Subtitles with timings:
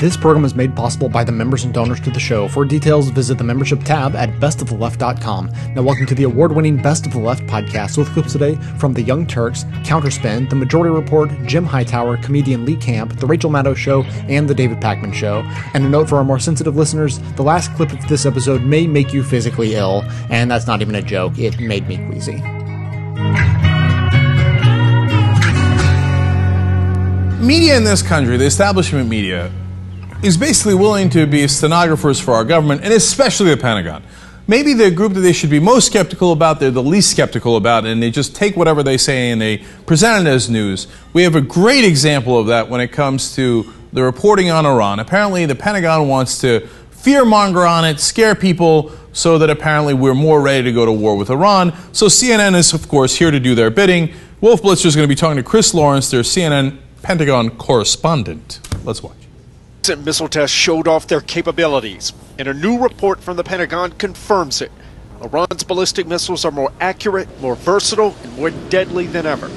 [0.00, 2.48] This program is made possible by the members and donors to the show.
[2.48, 5.50] For details, visit the membership tab at bestoftheleft.com.
[5.74, 8.94] Now, welcome to the award winning Best of the Left podcast with clips today from
[8.94, 13.76] The Young Turks, Counterspin, The Majority Report, Jim Hightower, comedian Lee Camp, The Rachel Maddow
[13.76, 15.42] Show, and The David Pakman Show.
[15.74, 18.86] And a note for our more sensitive listeners the last clip of this episode may
[18.86, 21.38] make you physically ill, and that's not even a joke.
[21.38, 22.36] It made me queasy.
[27.44, 29.50] Media in this country, the establishment media,
[30.22, 34.02] is basically willing to be stenographers for our government, and especially the Pentagon.
[34.46, 37.86] Maybe the group that they should be most skeptical about, they're the least skeptical about,
[37.86, 40.88] and they just take whatever they say and they present it as news.
[41.12, 45.00] We have a great example of that when it comes to the reporting on Iran.
[45.00, 50.42] Apparently, the Pentagon wants to fearmonger on it, scare people, so that apparently we're more
[50.42, 51.72] ready to go to war with Iran.
[51.92, 54.12] So CNN is, of course, here to do their bidding.
[54.40, 58.60] Wolf Blitzer is going to be talking to Chris Lawrence, their CNN Pentagon correspondent.
[58.84, 59.19] Let's watch
[59.98, 64.70] missile tests showed off their capabilities, and a new report from the Pentagon confirms it.
[65.22, 69.50] Iran's ballistic missiles are more accurate, more versatile, and more deadly than ever.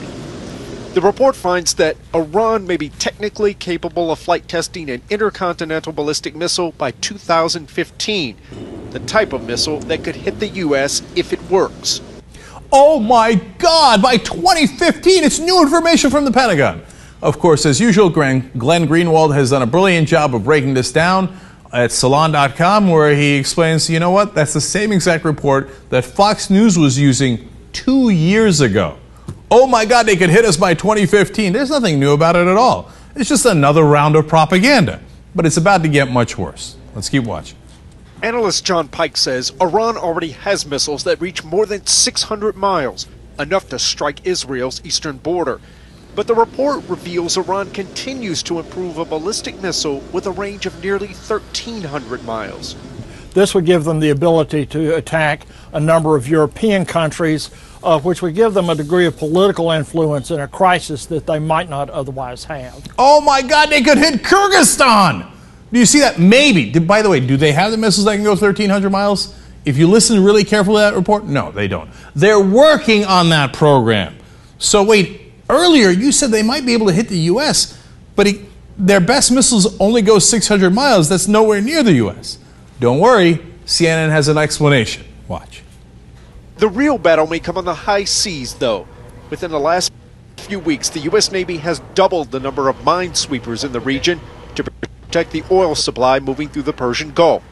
[0.93, 6.35] The report finds that Iran may be technically capable of flight testing an intercontinental ballistic
[6.35, 8.37] missile by 2015,
[8.91, 11.01] the type of missile that could hit the U.S.
[11.15, 12.01] if it works.
[12.71, 16.83] Oh my God, by 2015, it's new information from the Pentagon.
[17.23, 21.39] Of course, as usual, Glenn Greenwald has done a brilliant job of breaking this down
[21.71, 26.49] at salon.com, where he explains, you know what, that's the same exact report that Fox
[26.49, 28.97] News was using two years ago.
[29.49, 31.53] Oh my God, they could hit us by 2015.
[31.53, 32.91] There's nothing new about it at all.
[33.15, 34.99] It's just another round of propaganda.
[35.33, 36.75] But it's about to get much worse.
[36.93, 37.57] Let's keep watching.
[38.21, 43.07] Analyst John Pike says Iran already has missiles that reach more than 600 miles,
[43.39, 45.61] enough to strike Israel's eastern border.
[46.15, 50.83] But the report reveals Iran continues to improve a ballistic missile with a range of
[50.83, 52.75] nearly 1,300 miles.
[53.33, 57.49] This would give them the ability to attack a number of European countries,
[57.83, 61.39] uh, which would give them a degree of political influence in a crisis that they
[61.39, 62.85] might not otherwise have.
[62.99, 65.31] Oh my God, they could hit Kyrgyzstan!
[65.71, 66.19] Do you see that?
[66.19, 66.77] Maybe.
[66.77, 69.35] By the way, do they have the missiles that can go 1,300 miles?
[69.65, 71.89] If you listen really carefully to that report, no, they don't.
[72.15, 74.15] They're working on that program.
[74.59, 77.79] So wait, Earlier, you said they might be able to hit the U.S.,
[78.15, 78.45] but he,
[78.77, 81.09] their best missiles only go 600 miles.
[81.09, 82.37] That's nowhere near the U.S.
[82.79, 85.05] Don't worry, CNN has an explanation.
[85.27, 85.63] Watch.
[86.57, 88.87] The real battle may come on the high seas, though.
[89.29, 89.91] Within the last
[90.37, 91.31] few weeks, the U.S.
[91.31, 94.19] Navy has doubled the number of minesweepers in the region
[94.55, 97.43] to protect the oil supply moving through the Persian Gulf.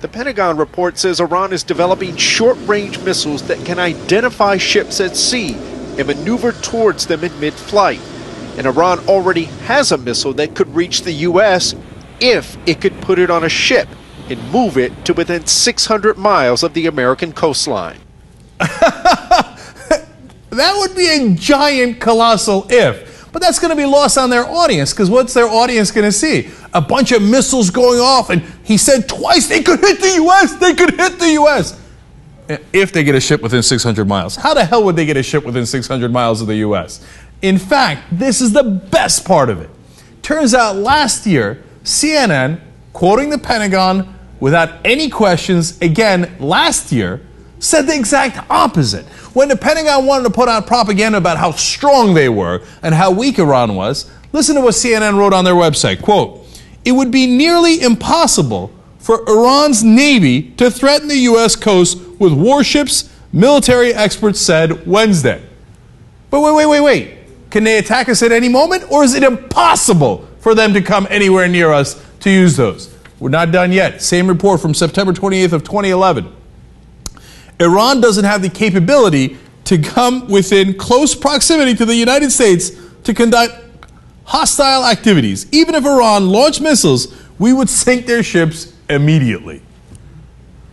[0.00, 5.16] The Pentagon report says Iran is developing short range missiles that can identify ships at
[5.16, 5.56] sea
[5.98, 8.00] and maneuver towards them in mid flight.
[8.56, 11.74] And Iran already has a missile that could reach the U.S.
[12.20, 13.88] if it could put it on a ship
[14.30, 17.98] and move it to within 600 miles of the American coastline.
[18.58, 19.56] that
[20.76, 23.30] would be a giant, colossal if.
[23.30, 26.12] But that's going to be lost on their audience because what's their audience going to
[26.12, 26.50] see?
[26.74, 30.54] A bunch of missiles going off, and he said twice they could hit the U.S.
[30.54, 31.78] They could hit the U.S
[32.72, 34.36] if they get a ship within 600 miles.
[34.36, 37.04] How the hell would they get a ship within 600 miles of the U.S.?
[37.42, 39.70] In fact, this is the best part of it.
[40.22, 42.60] Turns out last year, CNN,
[42.92, 47.20] quoting the Pentagon without any questions, again, last year,
[47.60, 49.04] said the exact opposite.
[49.34, 53.10] When the Pentagon wanted to put out propaganda about how strong they were and how
[53.10, 56.02] weak Iran was, listen to what CNN wrote on their website.
[56.02, 56.46] Quote,
[56.84, 58.72] it would be nearly impossible
[59.08, 61.56] for Iran's navy to threaten the U.S.
[61.56, 65.42] coast with warships, military experts said Wednesday.
[66.28, 67.50] But wait, wait, wait, wait.
[67.50, 71.06] Can they attack us at any moment, or is it impossible for them to come
[71.08, 72.94] anywhere near us to use those?
[73.18, 74.02] We're not done yet.
[74.02, 76.30] Same report from September 28th of 2011.
[77.60, 82.72] Iran doesn't have the capability to come within close proximity to the United States
[83.04, 83.54] to conduct
[84.24, 85.46] hostile activities.
[85.50, 89.62] Even if Iran launched missiles, we would sink their ships immediately.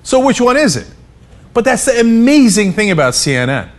[0.03, 0.87] So, which one is it?
[1.53, 3.69] But that's the amazing thing about CNN.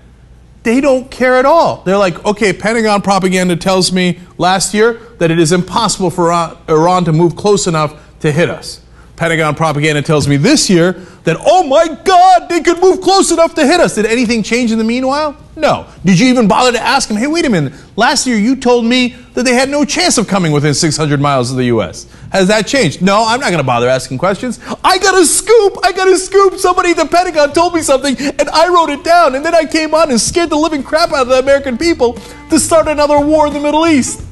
[0.62, 1.83] They don't care at all.
[1.83, 6.33] They're like, okay, Pentagon propaganda tells me last year that it is impossible for
[6.69, 8.81] Iran to move close enough to hit us.
[9.15, 10.94] Pentagon propaganda tells me this year
[11.26, 13.96] that, oh my God, they could move close enough to hit us.
[13.96, 15.37] Did anything change in the meanwhile?
[15.56, 15.88] No.
[16.05, 18.84] Did you even bother to ask them, hey, wait a minute, last year you told
[18.84, 22.06] me that they had no chance of coming within 600 miles of the U.S.
[22.31, 23.02] Has that changed?
[23.02, 24.61] No, I'm not going to bother asking questions.
[24.84, 25.78] I got a scoop.
[25.82, 26.58] I got a scoop.
[26.58, 29.34] Somebody at the Pentagon told me something, and I wrote it down.
[29.34, 32.12] And then I came on and scared the living crap out of the American people
[32.50, 34.22] to start another war in the Middle East.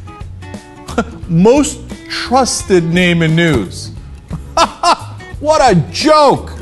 [1.28, 3.88] Most trusted name in news.
[5.40, 6.52] what a joke!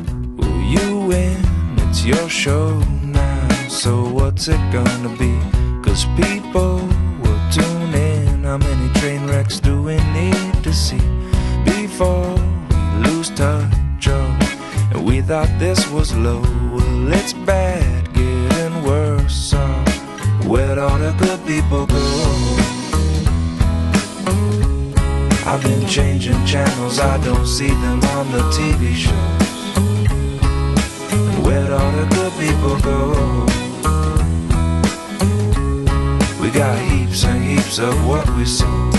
[0.72, 1.36] You win?
[1.84, 3.68] It's your show now.
[3.68, 5.38] So what's it gonna be?
[5.84, 6.76] Cause people
[7.20, 8.44] will tune in.
[8.44, 11.04] How many train wrecks do we need to see
[11.66, 12.32] before
[12.70, 14.08] we lose touch?
[14.08, 14.38] Oh,
[14.94, 16.40] and we thought this was low.
[16.40, 19.34] Well, it's bad, getting worse.
[19.34, 19.60] So
[20.48, 22.04] where'd all the good people go?
[25.44, 29.61] I've been changing channels, I don't see them on the TV shows.
[31.42, 33.46] Where'd all the good people go?
[36.40, 38.90] We got heaps and heaps of what we saw.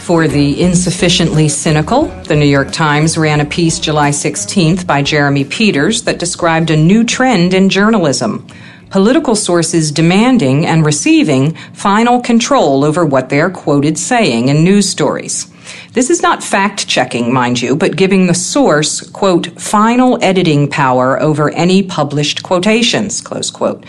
[0.00, 5.44] For the insufficiently cynical, the New York Times ran a piece July 16th by Jeremy
[5.44, 8.46] Peters that described a new trend in journalism
[8.90, 14.88] political sources demanding and receiving final control over what they are quoted saying in news
[14.88, 15.52] stories.
[15.92, 21.20] This is not fact checking, mind you, but giving the source, quote, final editing power
[21.20, 23.84] over any published quotations, close quote.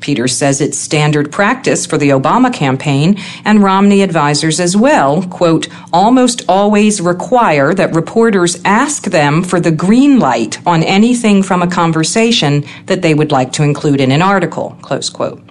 [0.00, 5.68] Peters says it's standard practice for the Obama campaign and Romney advisors as well, quote,
[5.92, 11.70] almost always require that reporters ask them for the green light on anything from a
[11.70, 15.42] conversation that they would like to include in an article, close quote.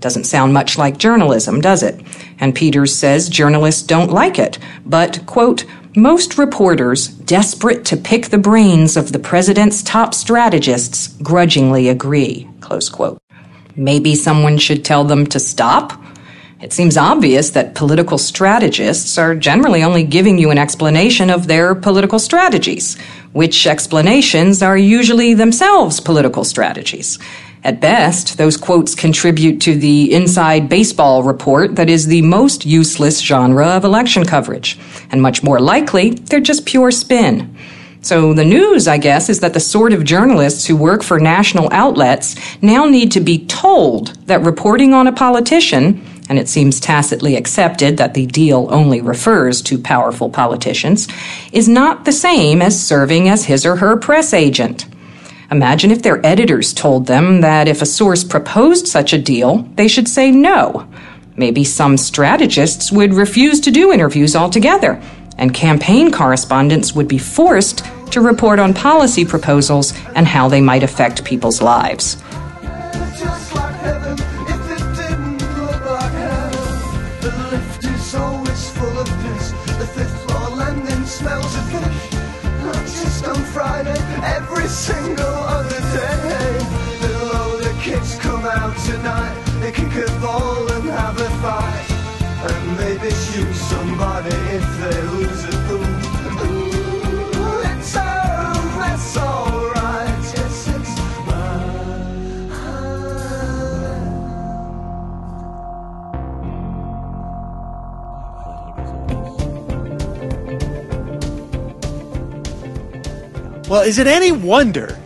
[0.00, 2.00] Doesn't sound much like journalism, does it?
[2.38, 8.38] And Peters says journalists don't like it, but, quote, most reporters, desperate to pick the
[8.38, 13.20] brains of the president's top strategists, grudgingly agree, close quote.
[13.76, 16.00] Maybe someone should tell them to stop?
[16.60, 21.74] It seems obvious that political strategists are generally only giving you an explanation of their
[21.74, 22.98] political strategies,
[23.32, 27.18] which explanations are usually themselves political strategies.
[27.62, 33.20] At best, those quotes contribute to the inside baseball report that is the most useless
[33.20, 34.78] genre of election coverage.
[35.10, 37.54] And much more likely, they're just pure spin.
[38.02, 41.68] So the news, I guess, is that the sort of journalists who work for national
[41.70, 47.36] outlets now need to be told that reporting on a politician, and it seems tacitly
[47.36, 51.08] accepted that the deal only refers to powerful politicians,
[51.52, 54.86] is not the same as serving as his or her press agent.
[55.50, 59.88] Imagine if their editors told them that if a source proposed such a deal, they
[59.88, 60.88] should say no.
[61.36, 65.02] Maybe some strategists would refuse to do interviews altogether
[65.38, 70.82] and campaign correspondents would be forced to report on policy proposals and how they might
[70.82, 72.22] affect people's lives.
[84.70, 86.58] Single other day.
[87.00, 91.90] The kids come out tonight, they kick a ball and have a fight.
[92.48, 95.39] And maybe shoot somebody if they lose
[113.70, 114.98] Well, is it any wonder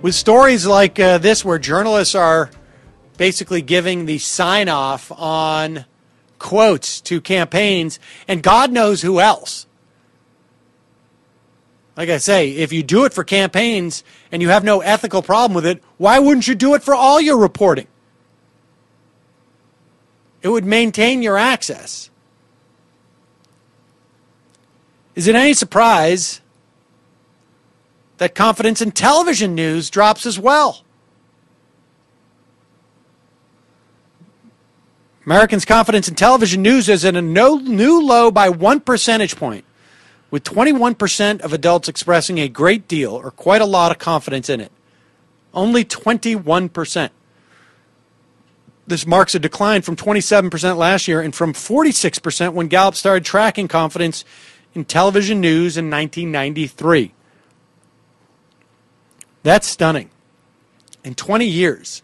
[0.00, 2.52] with stories like uh, this where journalists are
[3.16, 5.86] basically giving the sign off on
[6.38, 7.98] quotes to campaigns
[8.28, 9.66] and God knows who else.
[11.96, 15.56] Like I say, if you do it for campaigns and you have no ethical problem
[15.56, 17.88] with it, why wouldn't you do it for all your reporting?
[20.42, 22.08] It would maintain your access.
[25.16, 26.42] Is it any surprise
[28.18, 30.84] that confidence in television news drops as well?
[35.24, 39.64] Americans' confidence in television news is at a no, new low by one percentage point,
[40.30, 44.60] with 21% of adults expressing a great deal or quite a lot of confidence in
[44.60, 44.70] it.
[45.52, 47.10] Only 21%.
[48.86, 53.66] This marks a decline from 27% last year and from 46% when Gallup started tracking
[53.66, 54.24] confidence
[54.76, 57.12] in television news in 1993.
[59.42, 60.10] That's stunning.
[61.02, 62.02] In 20 years,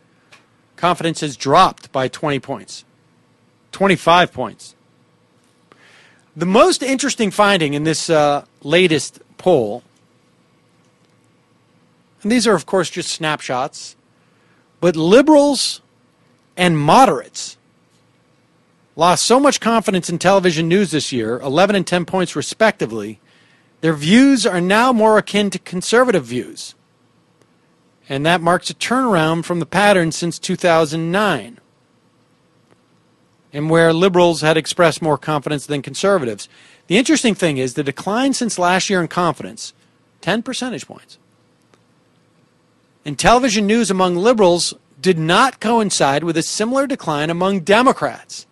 [0.76, 2.84] confidence has dropped by 20 points.
[3.72, 4.74] 25 points.
[6.34, 9.82] The most interesting finding in this uh, latest poll,
[12.22, 13.96] and these are, of course, just snapshots,
[14.80, 15.82] but liberals
[16.56, 17.58] and moderates
[18.96, 23.20] lost so much confidence in television news this year, 11 and 10 points respectively,
[23.80, 26.74] their views are now more akin to conservative views.
[28.08, 31.58] And that marks a turnaround from the pattern since 2009.
[33.52, 36.48] and where liberals had expressed more confidence than conservatives.
[36.86, 39.74] The interesting thing is the decline since last year in confidence,
[40.22, 41.18] 10 percentage points.
[43.04, 48.46] And television news among liberals did not coincide with a similar decline among Democrats.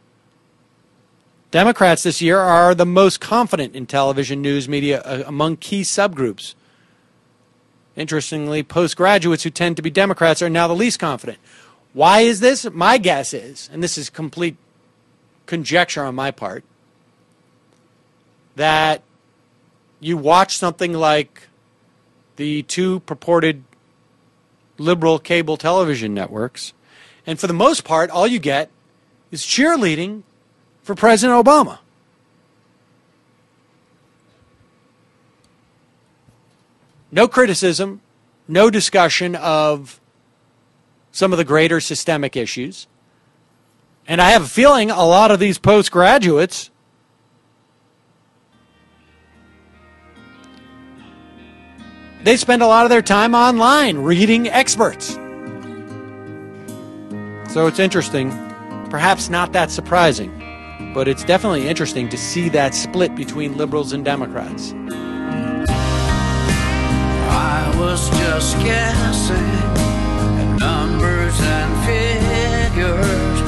[1.51, 6.55] Democrats this year are the most confident in television news media uh, among key subgroups.
[7.97, 11.39] Interestingly, postgraduates who tend to be Democrats are now the least confident.
[11.93, 12.65] Why is this?
[12.71, 14.57] My guess is, and this is complete
[15.47, 16.63] conjecture on my part,
[18.55, 19.03] that
[19.99, 21.49] you watch something like
[22.37, 23.65] the two purported
[24.79, 26.73] liberal cable television networks,
[27.27, 28.71] and for the most part, all you get
[29.33, 30.23] is cheerleading
[30.91, 31.79] for President Obama.
[37.13, 38.01] No criticism,
[38.49, 40.01] no discussion of
[41.13, 42.89] some of the greater systemic issues.
[44.09, 46.71] And I have a feeling a lot of these postgraduates
[52.25, 55.11] they spend a lot of their time online reading experts.
[57.53, 58.31] So it's interesting,
[58.91, 60.40] perhaps not that surprising,
[60.95, 64.75] but it's definitely interesting to see that split between liberals and Democrats.
[67.33, 73.41] I was just guessing at numbers and figures,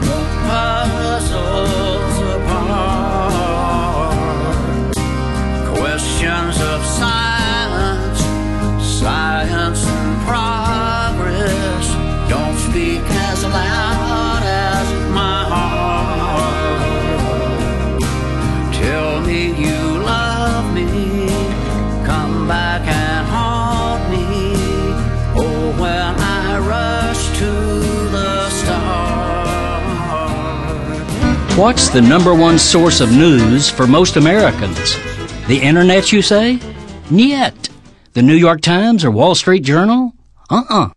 [0.00, 4.16] the puzzles apart.
[5.76, 8.20] Questions of science,
[9.00, 9.85] science
[31.56, 34.94] What's the number one source of news for most Americans?
[35.48, 36.60] The internet, you say?
[37.08, 37.70] Niet.
[38.12, 40.12] The New York Times or Wall Street Journal?
[40.50, 40.90] Uh-uh.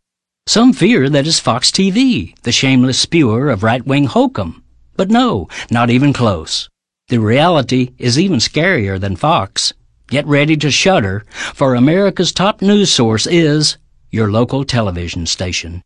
[0.47, 4.61] Some fear that is Fox TV, the shameless spewer of right-wing hokum.
[4.97, 6.67] But no, not even close.
[7.07, 9.71] The reality is even scarier than Fox.
[10.09, 13.77] Get ready to shudder, for America's top news source is
[14.11, 15.83] your local television station.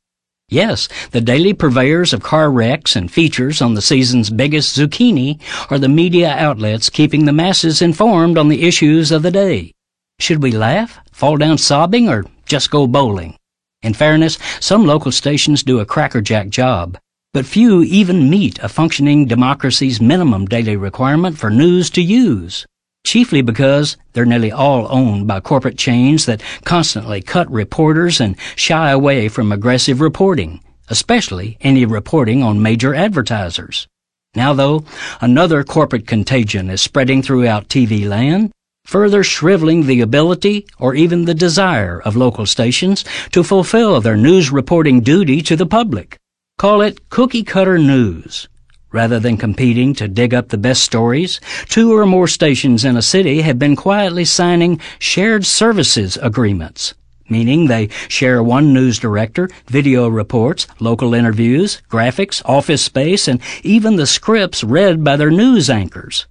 [0.54, 5.42] Yes, the daily purveyors of car wrecks and features on the season's biggest zucchini
[5.72, 9.74] are the media outlets keeping the masses informed on the issues of the day.
[10.20, 13.36] Should we laugh, fall down sobbing, or just go bowling?
[13.82, 17.00] In fairness, some local stations do a crackerjack job,
[17.34, 22.68] but few even meet a functioning democracy's minimum daily requirement for news to use.
[23.06, 28.90] Chiefly because they're nearly all owned by corporate chains that constantly cut reporters and shy
[28.92, 33.88] away from aggressive reporting, especially any reporting on major advertisers.
[34.36, 34.86] Now though,
[35.22, 38.52] another corporate contagion is spreading throughout TV land,
[38.86, 44.52] further shriveling the ability or even the desire of local stations to fulfill their news
[44.52, 46.18] reporting duty to the public.
[46.58, 48.48] Call it cookie cutter news.
[48.94, 53.02] Rather than competing to dig up the best stories, two or more stations in a
[53.02, 56.94] city have been quietly signing shared services agreements,
[57.28, 63.96] meaning they share one news director, video reports, local interviews, graphics, office space, and even
[63.96, 66.28] the scripts read by their news anchors.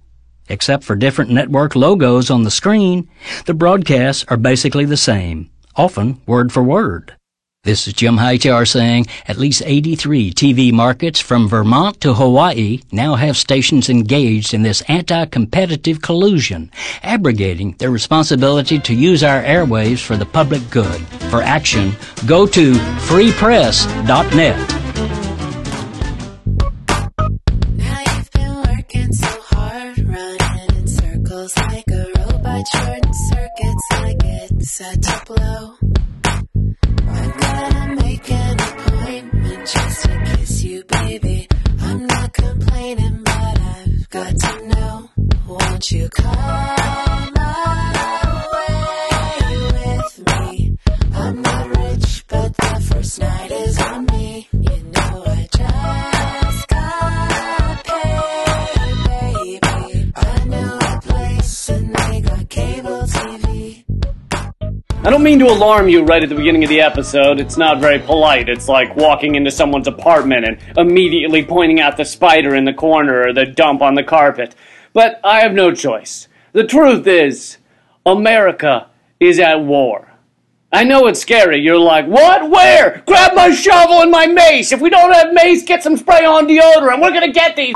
[0.47, 3.09] Except for different network logos on the screen,
[3.45, 7.13] the broadcasts are basically the same, often word for word.
[7.63, 13.15] This is Jim Hightower saying at least 83 TV markets from Vermont to Hawaii now
[13.15, 16.69] have stations engaged in this anti-competitive collusion,
[17.03, 20.99] abrogating their responsibility to use our airwaves for the public good.
[21.31, 22.73] For action, go to
[23.07, 24.69] freepress.net.
[34.65, 35.22] Like a
[45.83, 47.33] Won't you come
[49.73, 50.77] with me?
[51.13, 54.47] I'm not rich, but the first night is on me.
[54.53, 60.13] You know I just got paid, baby.
[60.15, 63.83] I know a place and they got cable TV.
[65.05, 67.41] I don't mean to alarm you right at the beginning of the episode.
[67.41, 68.47] It's not very polite.
[68.47, 73.27] It's like walking into someone's apartment and immediately pointing out the spider in the corner
[73.27, 74.55] or the dump on the carpet.
[74.93, 76.27] But I have no choice.
[76.53, 77.57] The truth is,
[78.05, 78.87] America
[79.19, 80.09] is at war.
[80.71, 81.59] I know it's scary.
[81.59, 82.49] You're like, what?
[82.49, 83.03] Where?
[83.05, 84.71] Grab my shovel and my mace.
[84.71, 87.01] If we don't have mace, get some spray on deodorant.
[87.01, 87.75] We're gonna get these.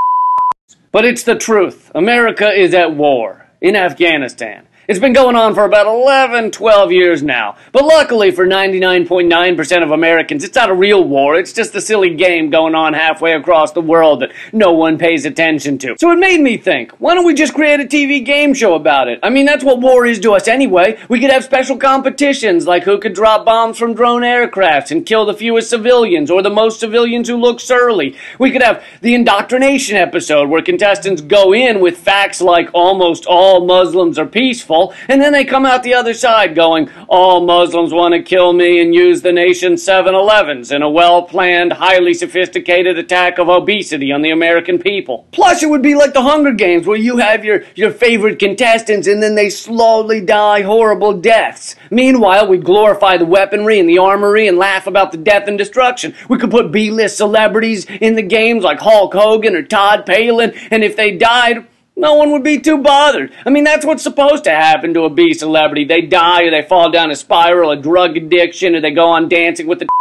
[0.91, 1.91] But it's the truth.
[1.93, 4.67] America is at war in Afghanistan.
[4.87, 7.57] It's been going on for about 11, 12 years now.
[7.73, 11.35] But luckily for 99.9% of Americans, it's not a real war.
[11.35, 15.25] It's just a silly game going on halfway across the world that no one pays
[15.25, 15.97] attention to.
[15.99, 19.09] So it made me think, why don't we just create a TV game show about
[19.09, 19.19] it?
[19.23, 20.97] I mean, that's what war is to us anyway.
[21.09, 25.25] We could have special competitions like who could drop bombs from drone aircrafts and kill
[25.25, 28.15] the fewest civilians or the most civilians who look surly.
[28.39, 33.65] We could have the indoctrination episode where contestants go in with facts like almost all
[33.65, 34.76] Muslims are peaceful
[35.07, 38.81] and then they come out the other side going, all Muslims want to kill me
[38.81, 44.31] and use the nation's 7-Elevens in a well-planned, highly sophisticated attack of obesity on the
[44.31, 45.27] American people.
[45.31, 49.07] Plus, it would be like the Hunger Games where you have your, your favorite contestants
[49.07, 51.75] and then they slowly die horrible deaths.
[51.89, 56.13] Meanwhile, we glorify the weaponry and the armory and laugh about the death and destruction.
[56.29, 60.83] We could put B-list celebrities in the games like Hulk Hogan or Todd Palin, and
[60.83, 61.67] if they died,
[61.97, 63.33] no one would be too bothered.
[63.45, 65.83] I mean, that's what's supposed to happen to a B celebrity.
[65.83, 69.27] They die or they fall down a spiral of drug addiction or they go on
[69.27, 69.87] dancing with the.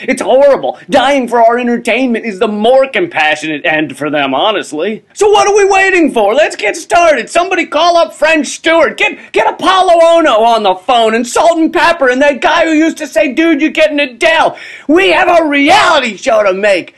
[0.00, 0.78] It's horrible.
[0.88, 5.04] Dying for our entertainment is the more compassionate end for them, honestly.
[5.12, 6.34] So what are we waiting for?
[6.34, 7.28] Let's get started.
[7.28, 8.96] Somebody call up French Stewart.
[8.96, 13.08] Get get Apollo Ono on the phone and Salt-N-Pepa and that guy who used to
[13.08, 14.56] say, dude, you're getting a Dell.
[14.86, 16.94] We have a reality show to make.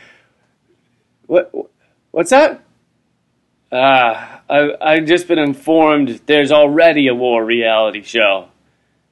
[1.27, 1.51] What?
[2.11, 2.63] What's that?
[3.73, 8.49] Ah, I, I've just been informed there's already a war reality show.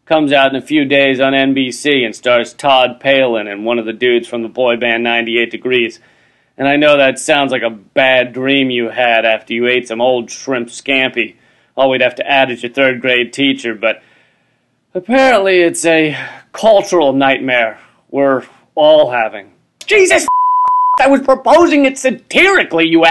[0.04, 3.86] Comes out in a few days on NBC and stars Todd Palin and one of
[3.86, 6.00] the dudes from the boy band 98 Degrees.
[6.56, 10.00] And I know that sounds like a bad dream you had after you ate some
[10.00, 11.36] old shrimp scampi.
[11.76, 14.02] All we'd have to add is your third grade teacher, but
[14.92, 16.18] apparently it's a
[16.52, 17.78] cultural nightmare
[18.10, 19.52] we're all having.
[19.86, 20.26] Jesus!
[21.00, 23.04] I was proposing it satirically, you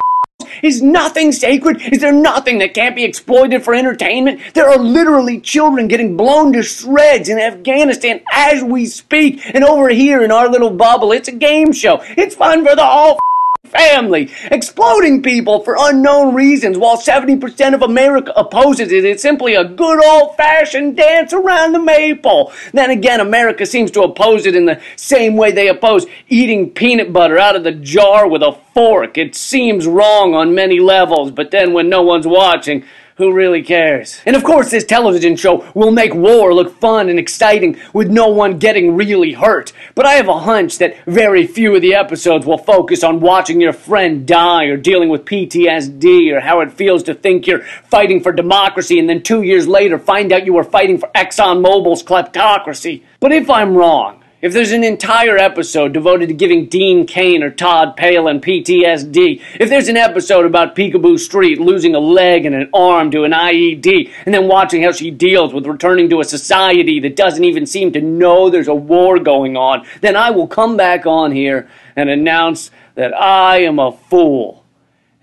[0.64, 1.82] is nothing sacred?
[1.82, 4.42] Is there nothing that can't be exploited for entertainment?
[4.54, 9.42] There are literally children getting blown to shreds in Afghanistan as we speak.
[9.54, 12.02] And over here in our little bubble, it's a game show.
[12.18, 13.20] It's fun for the whole
[13.68, 19.06] family, exploding people for unknown reasons while 70% of America opposes it.
[19.06, 22.52] It's simply a good old fashioned dance around the maple.
[22.74, 27.14] Then again, America seems to oppose it in the same way they oppose eating peanut
[27.14, 29.18] butter out of the jar with a fork.
[29.18, 32.84] It seems wrong on many levels, but then when no one's watching,
[33.18, 34.22] who really cares?
[34.28, 38.28] And of course, this television show will make war look fun and exciting with no
[38.28, 39.74] one getting really hurt.
[39.96, 43.60] But I have a hunch that very few of the episodes will focus on watching
[43.60, 48.22] your friend die or dealing with PTSD or how it feels to think you're fighting
[48.22, 53.02] for democracy and then two years later find out you were fighting for ExxonMobil's kleptocracy.
[53.20, 57.50] But if I'm wrong, if there's an entire episode devoted to giving Dean Cain or
[57.50, 62.70] Todd Palin PTSD, if there's an episode about Picabo Street losing a leg and an
[62.72, 67.00] arm to an IED, and then watching how she deals with returning to a society
[67.00, 70.78] that doesn't even seem to know there's a war going on, then I will come
[70.78, 74.64] back on here and announce that I am a fool.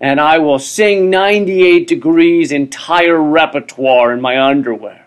[0.01, 5.04] And I will sing 98 Degrees' entire repertoire in my underwear.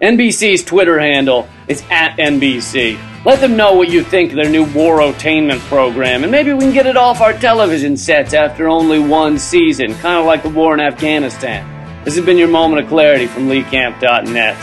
[0.00, 2.98] NBC's Twitter handle is at NBC.
[3.24, 6.72] Let them know what you think of their new war-otainment program, and maybe we can
[6.74, 10.74] get it off our television sets after only one season, kind of like the war
[10.74, 11.64] in Afghanistan.
[12.04, 14.56] This has been your moment of clarity from LeeCamp.net.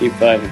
[0.00, 0.50] Keep fighting.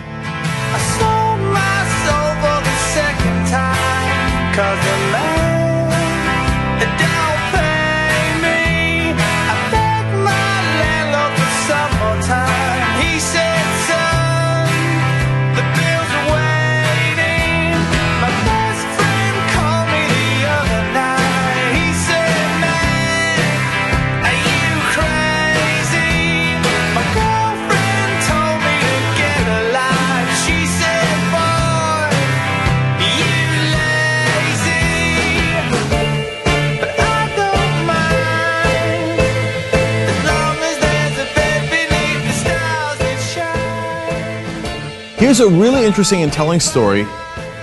[45.19, 47.07] Here's a really interesting and telling story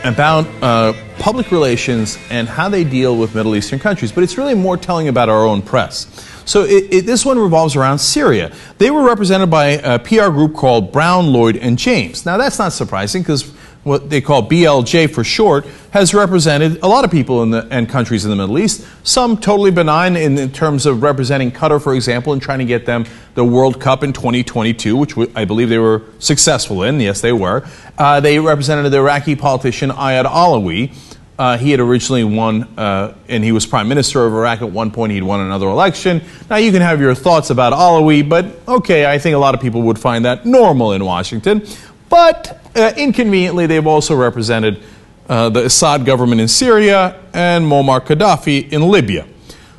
[0.04, 4.56] about uh, public relations and how they deal with Middle Eastern countries, but it's really
[4.56, 6.08] more telling about our own press.
[6.46, 8.52] So it, it, this one revolves around Syria.
[8.80, 12.26] They were represented by a PR group called Brown, Lloyd, and James.
[12.26, 13.54] Now that's not surprising because
[13.84, 17.88] what they call BLJ for short, has represented a lot of people in the, and
[17.88, 18.88] countries in the Middle East.
[19.04, 22.86] Some totally benign in, in terms of representing Qatar, for example, and trying to get
[22.86, 27.00] them the World Cup in 2022, which I believe they were successful in.
[27.00, 27.68] Yes, they were.
[27.98, 30.96] Uh, they represented the Iraqi politician Ayad Allawi.
[31.38, 34.92] Uh, he had originally won, uh, and he was prime minister of Iraq at one
[34.92, 35.12] point.
[35.12, 36.22] He'd won another election.
[36.48, 39.62] Now, you can have your thoughts about Allawi, but okay, I think a lot of
[39.62, 41.66] people would find that normal in Washington.
[42.14, 44.84] But uh, inconveniently, they've also represented
[45.28, 49.26] uh, the Assad government in Syria and Muammar Gaddafi in Libya.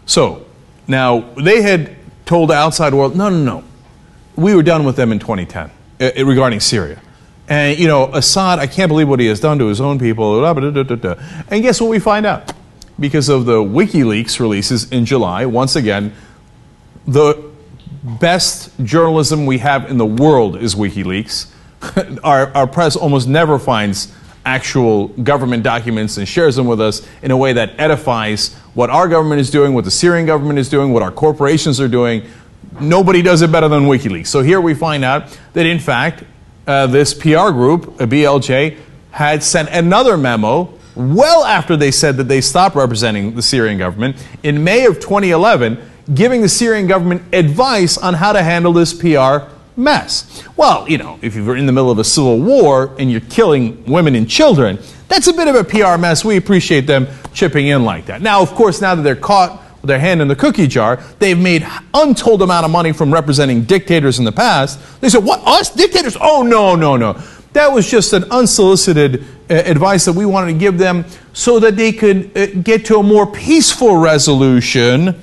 [0.05, 0.45] So,
[0.89, 1.95] now they had
[2.27, 3.65] told the outside world, no, no, no,
[4.35, 5.71] we were done with them in 2010
[6.01, 7.01] uh, regarding Syria.
[7.49, 10.41] And, you know, Assad, I can't believe what he has done to his own people.
[10.41, 11.15] blah, blah, blah.
[11.53, 12.53] And guess what we find out?
[12.99, 16.13] Because of the WikiLeaks releases in July, once again,
[17.07, 17.49] the
[18.03, 21.53] best journalism we have in the world is WikiLeaks.
[22.25, 24.13] our, our press almost never finds
[24.45, 29.09] actual government documents and shares them with us in a way that edifies what our
[29.09, 32.23] government is doing, what the Syrian government is doing, what our corporations are doing.
[32.81, 34.27] Nobody does it better than WikiLeaks.
[34.27, 36.25] So here we find out that, in fact,
[36.67, 38.77] uh, this PR group, a BLJ,
[39.13, 44.17] had sent another memo well after they said that they stopped representing the Syrian government
[44.43, 45.79] in May of 2011,
[46.15, 50.45] giving the Syrian government advice on how to handle this PR mess.
[50.57, 53.85] Well, you know, if you're in the middle of a civil war and you're killing
[53.85, 56.25] women and children, that's a bit of a PR mess.
[56.25, 58.23] We appreciate them chipping in like that.
[58.23, 61.39] Now, of course, now that they're caught with their hand in the cookie jar, they've
[61.39, 64.81] made untold amount of money from representing dictators in the past.
[65.01, 66.17] They said, "What us dictators?
[66.21, 67.21] Oh no, no, no."
[67.53, 71.77] That was just an unsolicited uh, advice that we wanted to give them so that
[71.77, 75.21] they could uh, get to a more peaceful resolution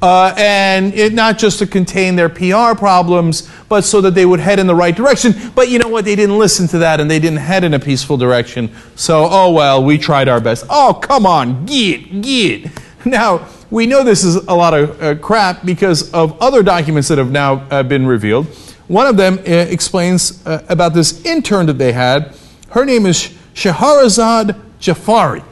[0.00, 4.40] uh, and it not just to contain their PR problems, but so that they would
[4.40, 5.34] head in the right direction.
[5.54, 6.04] But you know what?
[6.04, 8.70] They didn't listen to that and they didn't head in a peaceful direction.
[8.94, 10.66] So, oh well, we tried our best.
[10.70, 12.70] Oh, come on, get, get.
[13.04, 17.16] Now, we know this is a lot of uh, crap because of other documents that
[17.16, 18.46] have now uh, been revealed.
[18.88, 22.34] One of them uh, explains uh, about this intern that they had.
[22.70, 25.44] Her name is Shahrazad Jafari.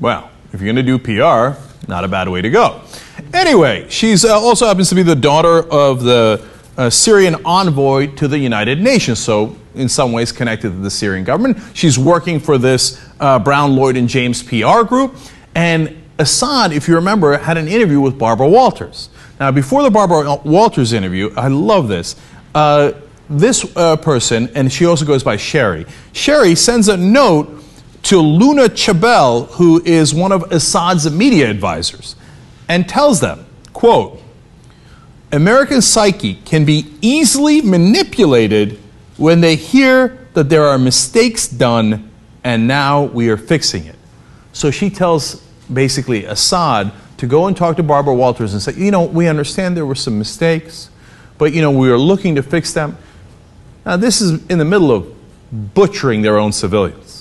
[0.00, 2.80] Well, if you're going to do PR, not a bad way to go.
[3.32, 6.44] Anyway, she's uh, also happens to be the daughter of the
[6.76, 11.24] uh, Syrian envoy to the United Nations, so in some ways connected to the Syrian
[11.24, 11.58] government.
[11.74, 15.14] She's working for this uh, Brown, Lloyd, and James PR group.
[15.54, 19.08] And Assad, if you remember, had an interview with Barbara Walters.
[19.40, 22.16] Now, before the Barbara Walters interview, I love this.
[22.54, 22.92] Uh,
[23.28, 27.48] this uh, person, and she also goes by Sherry, Sherry sends a note
[28.12, 32.14] to Luna Chabel, who is one of Assad's media advisors,
[32.68, 34.20] and tells them, quote,
[35.32, 38.78] American psyche can be easily manipulated
[39.16, 42.10] when they hear that there are mistakes done
[42.44, 43.96] and now we are fixing it.
[44.52, 45.36] So she tells
[45.72, 49.74] basically Assad to go and talk to Barbara Walters and say, you know, we understand
[49.74, 50.90] there were some mistakes,
[51.38, 52.98] but you know, we are looking to fix them.
[53.86, 55.14] Now, this is in the middle of
[55.72, 57.11] butchering their own civilians.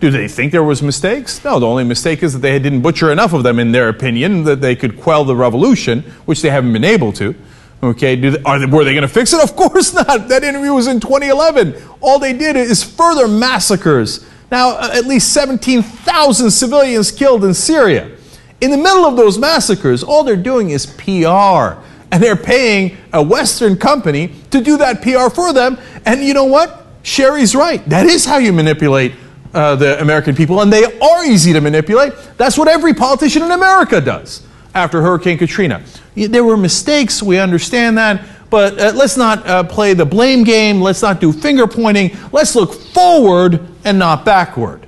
[0.00, 1.44] Do they think there was mistakes?
[1.44, 4.44] No, the only mistake is that they didn't butcher enough of them, in their opinion,
[4.44, 7.34] that they could quell the revolution, which they haven't been able to.
[7.82, 9.42] Okay, they, are they, were they going to fix it?
[9.42, 10.28] Of course not.
[10.28, 11.74] That interview was in 2011.
[12.00, 14.24] All they did is further massacres.
[14.50, 18.10] Now, uh, at least 17,000 civilians killed in Syria.
[18.60, 21.80] In the middle of those massacres, all they're doing is PR.
[22.10, 25.78] And they're paying a Western company to do that PR for them.
[26.06, 26.86] And you know what?
[27.02, 27.84] Sherry's right.
[27.88, 29.12] That is how you manipulate
[29.54, 32.12] uh, the American people, and they are easy to manipulate.
[32.36, 34.42] That's what every politician in America does
[34.74, 35.82] after Hurricane Katrina.
[36.14, 40.80] There were mistakes, we understand that, but uh, let's not uh, play the blame game.
[40.80, 42.16] Let's not do finger pointing.
[42.32, 44.86] Let's look forward and not backward.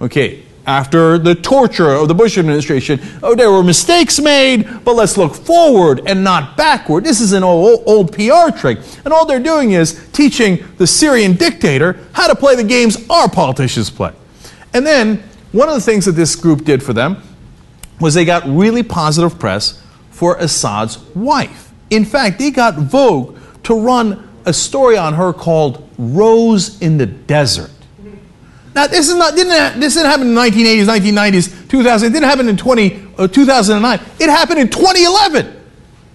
[0.00, 5.16] Okay, after the torture of the Bush administration, oh, there were mistakes made, but let's
[5.16, 7.04] look forward and not backward.
[7.04, 8.78] This is an old, old PR trick.
[9.02, 13.30] And all they're doing is teaching the Syrian dictator how to play the games our
[13.30, 14.12] politicians play.
[14.74, 17.22] And then, one of the things that this group did for them
[17.98, 21.72] was they got really positive press for Assad's wife.
[21.88, 27.06] In fact, they got Vogue to run a story on her called Rose in the
[27.06, 27.70] Desert.
[28.78, 32.06] Now, this is not didn't this didn't happen in the 1980s, 1990s, 2000.
[32.06, 34.00] It didn't happen in 20, uh, 2009.
[34.20, 35.46] It happened in 2011,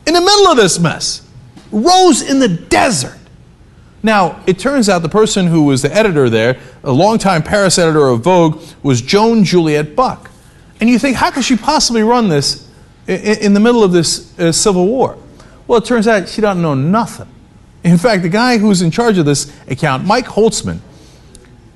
[0.08, 1.28] in the middle of this mess.
[1.74, 3.20] Rose in the desert.
[4.02, 8.08] Now, it turns out the person who was the editor there, a longtime Paris editor
[8.08, 10.32] of Vogue, was Joan Juliet Buck.
[10.80, 12.66] And you think, how could she possibly run this
[13.08, 15.18] in, in the middle of this uh, civil war?
[15.68, 17.28] Well, it turns out she doesn't know nothing
[17.84, 20.80] In fact, the guy who's in charge of this account, Mike Holtzman,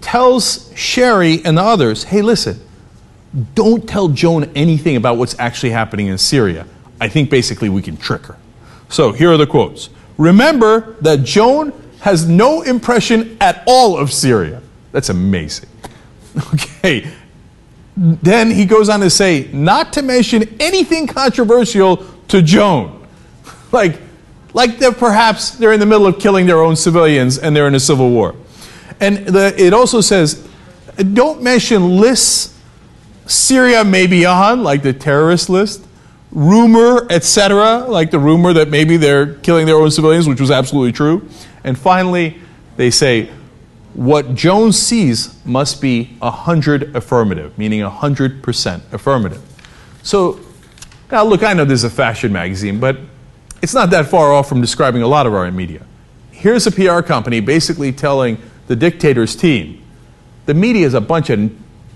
[0.02, 2.60] tells Sherry and the others, hey, listen,
[3.56, 6.66] don't tell Joan anything about what's actually happening in Syria.
[7.00, 8.38] I think basically we can trick her.
[8.90, 9.90] So here are the quotes.
[10.18, 14.62] Remember that Joan has no impression at all of Syria.
[14.92, 15.70] That's amazing.
[16.54, 17.12] Okay.
[17.96, 22.94] Then he goes on to say, not to mention anything controversial to Joan.
[23.72, 24.00] Like,
[24.54, 27.76] like they're perhaps they're in the middle of killing their own civilians and they're in
[27.76, 28.34] a civil war.
[29.00, 30.48] And the, it also says,
[31.14, 32.58] don't mention lists
[33.28, 35.86] Syria may be on, like the terrorist list,
[36.32, 40.94] rumor, etc., like the rumor that maybe they're killing their own civilians, which was absolutely
[40.94, 41.28] true.
[41.64, 42.40] And finally,
[42.78, 43.30] they say,
[43.94, 49.42] what Joan's sees must be 100 affirmative, meaning 100% affirmative.
[50.04, 50.40] So,
[51.12, 52.98] now look, I know this is a fashion magazine, but
[53.62, 55.82] it's not that far off from describing a lot of our media.
[56.32, 59.84] Here's a PR company basically telling the dictator's team
[60.48, 61.52] the media is a bunch of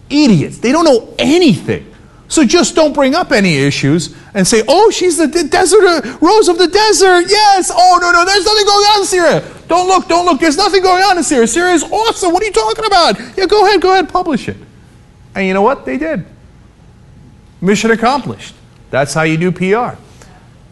[0.09, 0.59] idiots.
[0.59, 1.87] They don't know anything.
[2.27, 6.17] So just don't bring up any issues and say, oh, she's the de- desert uh,
[6.21, 7.25] rose of the desert.
[7.27, 7.71] Yes.
[7.73, 9.53] Oh, no, no, there's nothing going on in Syria.
[9.67, 10.39] Don't look, don't look.
[10.39, 11.47] There's nothing going on in Syria.
[11.47, 12.31] Syria is awesome.
[12.31, 13.19] What are you talking about?
[13.37, 14.57] Yeah, go ahead, go ahead, publish it.
[15.33, 15.85] And you know what?
[15.85, 16.25] They did.
[17.61, 18.53] Mission accomplished.
[18.91, 19.97] That's how you do PR.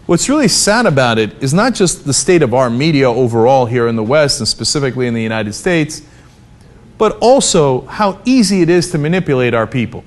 [0.09, 3.87] What's really sad about it is not just the state of our media overall here
[3.87, 6.01] in the West and specifically in the United States,
[6.97, 10.03] but also how easy it is to manipulate our people.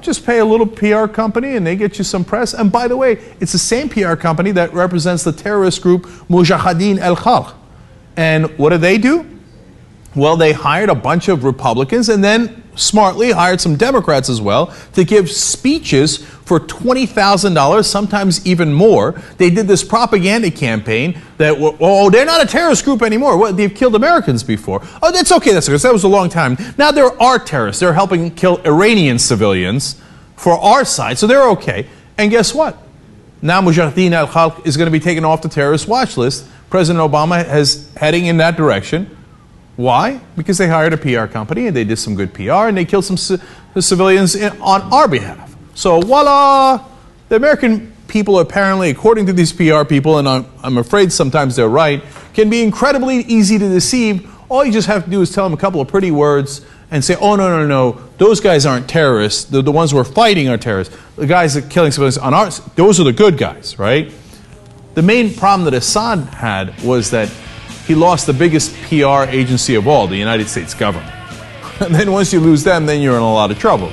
[0.00, 2.54] Just pay a little PR company and they get you some press.
[2.54, 6.98] And by the way, it's the same PR company that represents the terrorist group Mujahideen
[6.98, 7.54] al Khalq.
[8.16, 9.37] And what do they do?
[10.18, 14.74] Well, they hired a bunch of Republicans and then smartly hired some Democrats as well
[14.94, 19.12] to give speeches for $20,000, sometimes even more.
[19.36, 23.36] They did this propaganda campaign that, oh, they're not a terrorist group anymore.
[23.36, 24.82] Well, they've killed Americans before.
[25.02, 25.78] Oh, that's okay, that's okay.
[25.78, 26.56] That was a long time.
[26.76, 27.78] Now there are terrorists.
[27.78, 30.00] They're helping kill Iranian civilians
[30.34, 31.86] for our side, so they're okay.
[32.16, 32.76] And guess what?
[33.40, 36.44] Now Mujahideen al Khalq is going to be taken off the terrorist watch list.
[36.70, 39.16] President Obama is heading in that direction.
[39.78, 40.20] Why?
[40.36, 43.04] Because they hired a PR company and they did some good PR and they killed
[43.04, 43.38] some c-
[43.78, 45.54] civilians in, on our behalf.
[45.76, 46.84] So, voila!
[47.28, 51.68] The American people, apparently, according to these PR people, and I'm, I'm afraid sometimes they're
[51.68, 52.02] right,
[52.34, 54.28] can be incredibly easy to deceive.
[54.48, 57.04] All you just have to do is tell them a couple of pretty words and
[57.04, 59.44] say, oh, no, no, no, those guys aren't terrorists.
[59.44, 60.96] The, the ones who are fighting are terrorists.
[61.14, 64.12] The guys that are killing civilians on ours, those are the good guys, right?
[64.94, 67.32] The main problem that Assad had was that
[67.88, 71.12] he lost the biggest PR agency of all, the United States government.
[71.80, 73.92] And then once you lose them, then you're in a lot of trouble.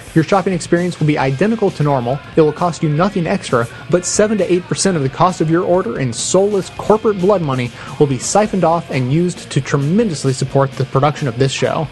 [0.13, 2.19] Your shopping experience will be identical to normal.
[2.35, 5.63] It will cost you nothing extra, but 7 to 8% of the cost of your
[5.63, 10.71] order in soulless corporate blood money will be siphoned off and used to tremendously support
[10.73, 11.87] the production of this show.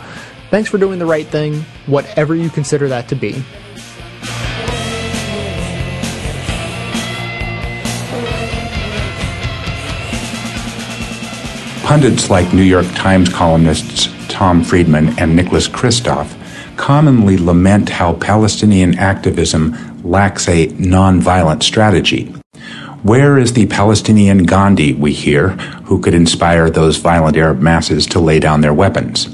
[0.49, 3.41] Thanks for doing the right thing, whatever you consider that to be.
[11.83, 16.38] Pundits like New York Times columnists Tom Friedman and Nicholas Kristof
[16.79, 22.33] commonly lament how Palestinian activism lacks a nonviolent strategy.
[23.03, 25.49] Where is the Palestinian Gandhi, we hear,
[25.87, 29.27] who could inspire those violent Arab masses to lay down their weapons?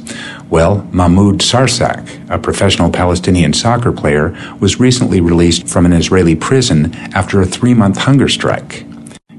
[0.50, 6.96] Well, Mahmoud Sarsak, a professional Palestinian soccer player, was recently released from an Israeli prison
[7.14, 8.86] after a three month hunger strike.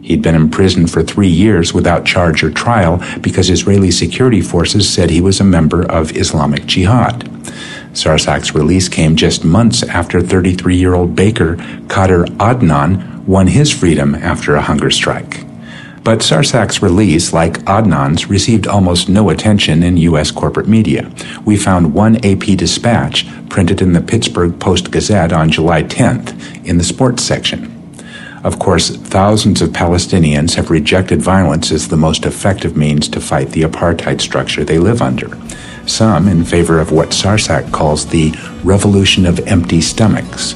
[0.01, 5.11] He'd been imprisoned for three years without charge or trial because Israeli security forces said
[5.11, 7.29] he was a member of Islamic Jihad.
[7.97, 11.57] Sarsak's release came just months after 33 year old baker
[11.87, 15.47] Khader Adnan won his freedom after a hunger strike.
[16.05, 20.31] But Sarsak's release, like Adnan's, received almost no attention in U.S.
[20.31, 21.11] corporate media.
[21.47, 26.77] We found one AP dispatch printed in the Pittsburgh Post Gazette on July 10th in
[26.77, 27.73] the sports section.
[28.45, 33.53] Of course, thousands of Palestinians have rejected violence as the most effective means to fight
[33.53, 35.35] the apartheid structure they live under.
[35.87, 40.55] Some in favor of what Sarsak calls the revolution of empty stomachs.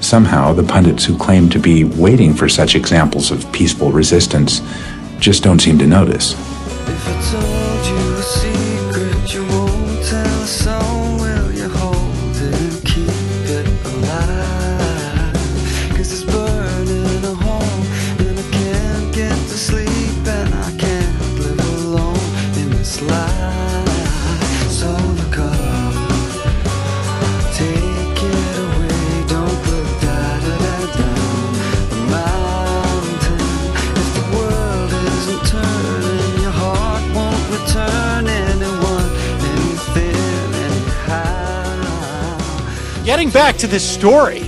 [0.00, 4.60] somehow the pundits who claim to be waiting for such examples of peaceful resistance
[5.20, 6.34] just don't seem to notice.
[43.42, 44.42] Back to this story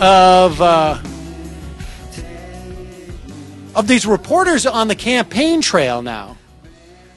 [0.00, 1.00] of uh,
[3.76, 6.36] of these reporters on the campaign trail now.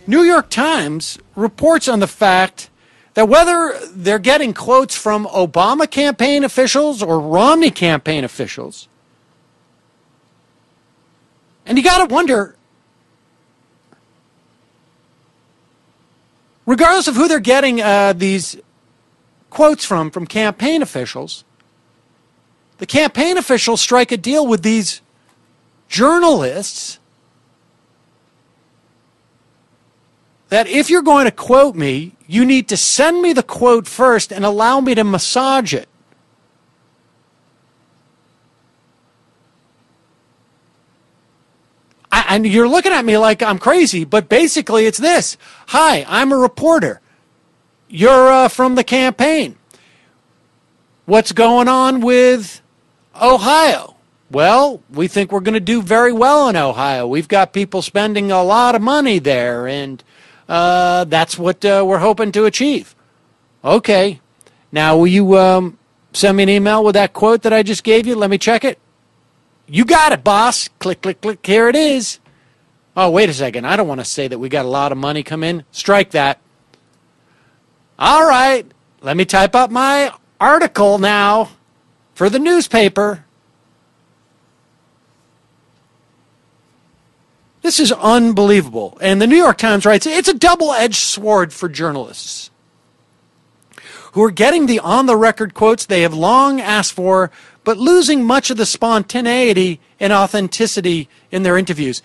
[0.05, 2.69] New York Times reports on the fact
[3.15, 8.88] that whether they're getting quotes from Obama campaign officials or Romney campaign officials,
[11.65, 12.55] and you got to wonder,
[16.67, 18.58] regardless of who they're getting uh, these
[19.55, 21.45] quotes from from campaign officials,
[22.77, 24.99] the campaign officials strike a deal with these
[25.87, 26.99] journalists
[30.49, 34.33] that if you're going to quote me, you need to send me the quote first
[34.33, 35.87] and allow me to massage it.
[42.11, 45.37] I, and you're looking at me like I'm crazy, but basically it's this
[45.67, 46.99] Hi, I'm a reporter.
[47.95, 49.55] You're uh, from the campaign.
[51.05, 52.62] What's going on with
[53.21, 53.95] Ohio?
[54.29, 57.08] Well, we think we're going to do very well in Ohio.
[57.08, 60.03] We've got people spending a lot of money there, and
[60.49, 62.95] uh, that's what uh, we're hoping to achieve.
[63.63, 64.19] Okay.
[64.73, 65.77] Now, will you um,
[66.12, 68.15] send me an email with that quote that I just gave you?
[68.15, 68.77] Let me check it.
[69.67, 70.67] You got it, boss.
[70.79, 71.45] Click, click, click.
[71.45, 72.19] Here it is.
[72.97, 73.65] Oh, wait a second.
[73.65, 75.63] I don't want to say that we got a lot of money come in.
[75.71, 76.41] Strike that.
[77.97, 78.65] All right.
[79.01, 81.51] Let me type up my article now
[82.13, 83.25] for the newspaper.
[87.62, 88.97] This is unbelievable.
[89.01, 92.51] And the New York Times writes it's a double edged sword for journalists
[94.12, 97.31] who are getting the on the record quotes they have long asked for,
[97.63, 102.01] but losing much of the spontaneity and authenticity in their interviews.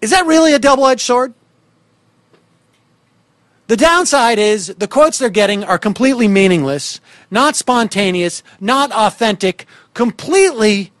[0.00, 1.34] Is that really a double edged sword?
[3.66, 7.00] The downside is the quotes they're getting are completely meaningless,
[7.30, 10.92] not spontaneous, not authentic, completely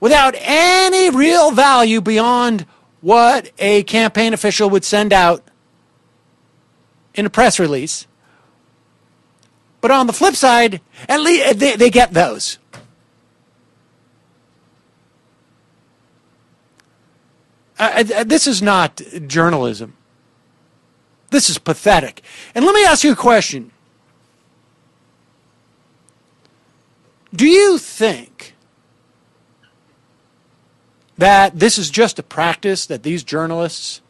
[0.00, 2.66] without any real value beyond
[3.00, 5.44] what a campaign official would send out
[7.14, 8.08] in a press release.
[9.80, 12.58] But on the flip side, at least they, they get those.
[17.78, 19.96] Uh, this is not journalism.
[21.32, 22.22] This is pathetic.
[22.54, 23.72] And let me ask you a question.
[27.34, 28.54] Do you think
[31.16, 34.02] that this is just a practice that these journalists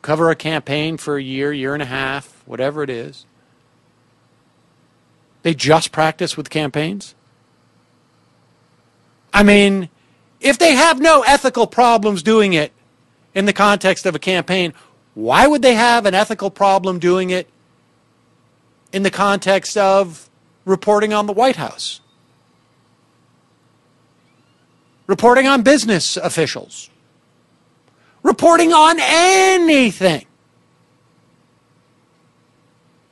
[0.00, 3.26] cover a campaign for a year, year and a half, whatever it is?
[5.42, 7.14] They just practice with campaigns?
[9.34, 9.90] I mean,
[10.40, 12.72] if they have no ethical problems doing it
[13.34, 14.72] in the context of a campaign,
[15.18, 17.48] why would they have an ethical problem doing it
[18.92, 20.30] in the context of
[20.64, 22.00] reporting on the White House?
[25.08, 26.88] Reporting on business officials?
[28.22, 30.24] Reporting on anything?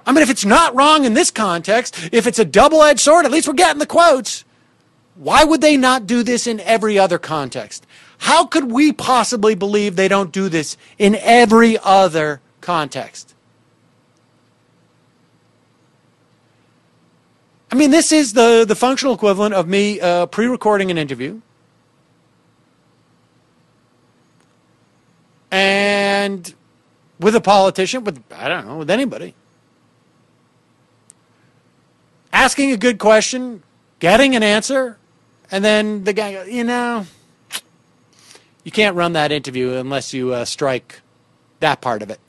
[0.07, 3.25] I mean, if it's not wrong in this context, if it's a double edged sword,
[3.25, 4.45] at least we're getting the quotes.
[5.17, 7.87] Why would they not do this in every other context?
[8.19, 13.35] How could we possibly believe they don't do this in every other context?
[17.71, 21.41] I mean, this is the, the functional equivalent of me uh, pre recording an interview.
[25.51, 26.55] And
[27.19, 29.35] with a politician, with, I don't know, with anybody.
[32.33, 33.63] Asking a good question,
[33.99, 34.99] getting an answer,
[35.51, 37.07] and then the guy goes, you know,
[38.65, 41.01] you can't run that interview unless you uh, strike
[41.61, 42.21] that part of it.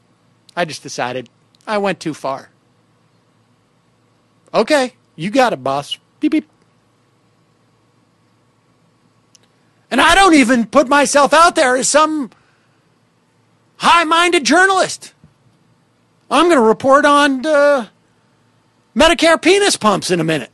[0.56, 1.30] I just decided
[1.66, 2.50] I went too far.
[4.54, 5.98] Okay, you got it, boss.
[6.20, 6.50] Beep, beep.
[9.90, 12.32] And I don't even put myself out there as some
[13.78, 15.14] high minded journalist.
[16.30, 17.88] I'm going to report on uh,
[18.96, 20.52] Medicare penis pumps in a minute.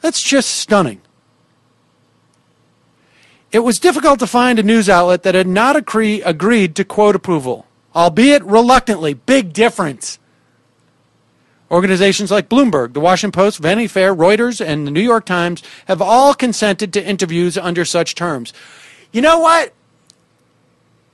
[0.00, 1.00] That's just stunning.
[3.50, 7.16] It was difficult to find a news outlet that had not agree, agreed to quote
[7.16, 9.14] approval, albeit reluctantly.
[9.14, 10.18] Big difference.
[11.70, 16.00] Organizations like Bloomberg, the Washington Post, Vanity Fair, Reuters, and the New York Times have
[16.00, 18.52] all consented to interviews under such terms.
[19.12, 19.72] You know what?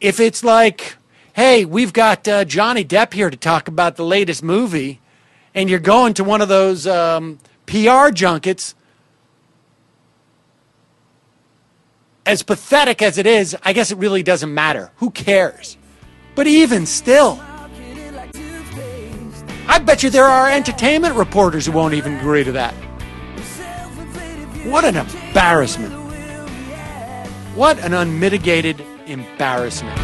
[0.01, 0.97] If it's like,
[1.35, 5.01] hey, we've got uh, Johnny Depp here to talk about the latest movie,
[5.55, 8.75] and you're going to one of those um, PR junkets,
[12.27, 14.91] as pathetic as it is, I guess it really doesn't matter.
[14.97, 15.77] Who cares?
[16.35, 17.41] But even still,
[19.67, 22.75] I bet you there are entertainment reporters who won't even agree to that.
[24.65, 25.93] What an embarrassment.
[27.55, 30.04] What an unmitigated embarrassment.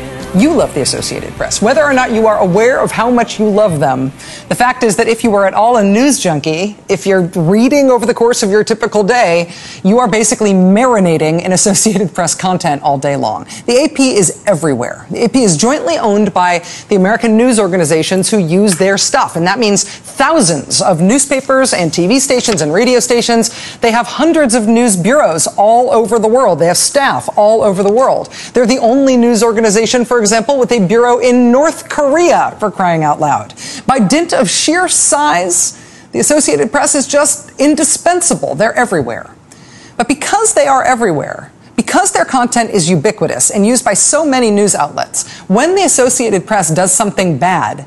[0.33, 1.61] You love the Associated Press.
[1.61, 4.13] Whether or not you are aware of how much you love them,
[4.47, 7.89] the fact is that if you are at all a news junkie, if you're reading
[7.89, 9.51] over the course of your typical day,
[9.83, 13.43] you are basically marinating in Associated Press content all day long.
[13.65, 15.05] The AP is everywhere.
[15.11, 19.45] The AP is jointly owned by the American news organizations who use their stuff, and
[19.47, 23.77] that means thousands of newspapers and TV stations and radio stations.
[23.79, 26.59] They have hundreds of news bureaus all over the world.
[26.59, 28.31] They have staff all over the world.
[28.53, 33.03] They're the only news organization, for example, with a bureau in North Korea, for crying
[33.03, 33.53] out loud.
[33.85, 35.77] By dint of sheer size,
[36.11, 38.55] the Associated Press is just indispensable.
[38.55, 39.33] They're everywhere.
[39.97, 44.51] But because they are everywhere, because their content is ubiquitous and used by so many
[44.51, 47.85] news outlets, when the Associated Press does something bad,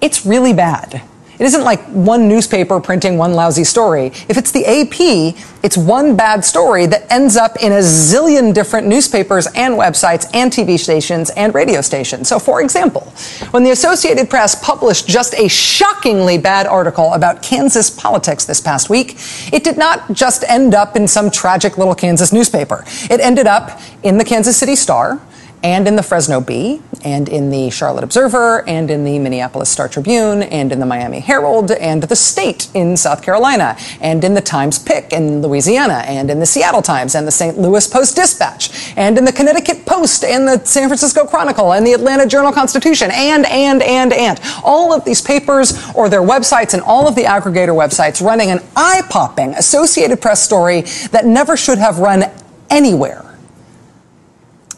[0.00, 1.02] it's really bad.
[1.38, 4.06] It isn't like one newspaper printing one lousy story.
[4.28, 8.86] If it's the AP, it's one bad story that ends up in a zillion different
[8.86, 12.28] newspapers and websites and TV stations and radio stations.
[12.28, 13.12] So, for example,
[13.50, 18.88] when the Associated Press published just a shockingly bad article about Kansas politics this past
[18.88, 19.16] week,
[19.52, 22.84] it did not just end up in some tragic little Kansas newspaper.
[23.10, 25.20] It ended up in the Kansas City Star
[25.66, 29.88] and in the Fresno Bee, and in the Charlotte Observer, and in the Minneapolis Star
[29.88, 34.40] Tribune, and in the Miami Herald, and the State in South Carolina, and in the
[34.40, 37.58] Times Pick in Louisiana, and in the Seattle Times, and the St.
[37.58, 41.94] Louis Post Dispatch, and in the Connecticut Post, and the San Francisco Chronicle, and the
[41.94, 44.40] Atlanta Journal Constitution, and, and, and, and.
[44.62, 48.60] All of these papers or their websites and all of the aggregator websites running an
[48.76, 52.22] eye popping Associated Press story that never should have run
[52.70, 53.25] anywhere.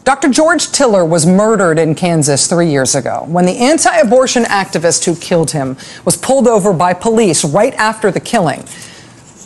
[0.03, 0.29] Dr.
[0.29, 5.15] George Tiller was murdered in Kansas three years ago when the anti abortion activist who
[5.15, 8.63] killed him was pulled over by police right after the killing.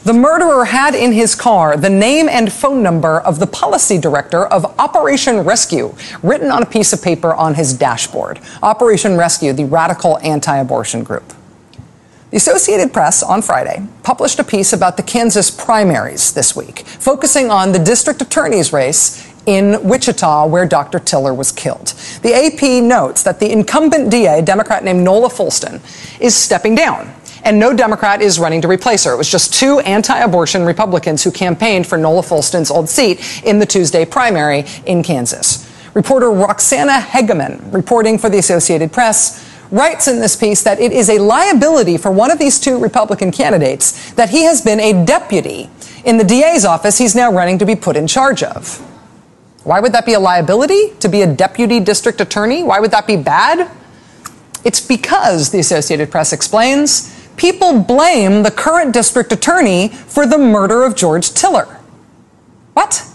[0.03, 4.45] The murderer had in his car the name and phone number of the policy director
[4.45, 8.39] of Operation Rescue written on a piece of paper on his dashboard.
[8.61, 11.33] Operation Rescue, the radical anti abortion group.
[12.31, 17.49] The Associated Press on Friday published a piece about the Kansas primaries this week, focusing
[17.49, 20.99] on the district attorney's race in Wichita, where Dr.
[20.99, 21.87] Tiller was killed.
[22.21, 25.81] The AP notes that the incumbent DA, a Democrat named Nola Foulston,
[26.19, 27.13] is stepping down.
[27.43, 29.13] And no Democrat is running to replace her.
[29.13, 33.59] It was just two anti abortion Republicans who campaigned for Nola Foulston's old seat in
[33.59, 35.69] the Tuesday primary in Kansas.
[35.93, 41.09] Reporter Roxana Hegeman, reporting for the Associated Press, writes in this piece that it is
[41.09, 45.69] a liability for one of these two Republican candidates that he has been a deputy
[46.05, 48.81] in the DA's office he's now running to be put in charge of.
[49.63, 52.63] Why would that be a liability to be a deputy district attorney?
[52.63, 53.71] Why would that be bad?
[54.63, 60.83] It's because, the Associated Press explains, people blame the current district attorney for the murder
[60.83, 61.65] of George Tiller.
[62.73, 63.05] What?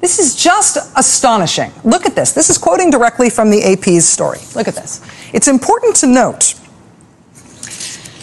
[0.00, 1.72] This is just astonishing.
[1.84, 2.32] Look at this.
[2.32, 4.38] This is quoting directly from the AP's story.
[4.54, 5.00] Look at this.
[5.32, 6.54] It's important to note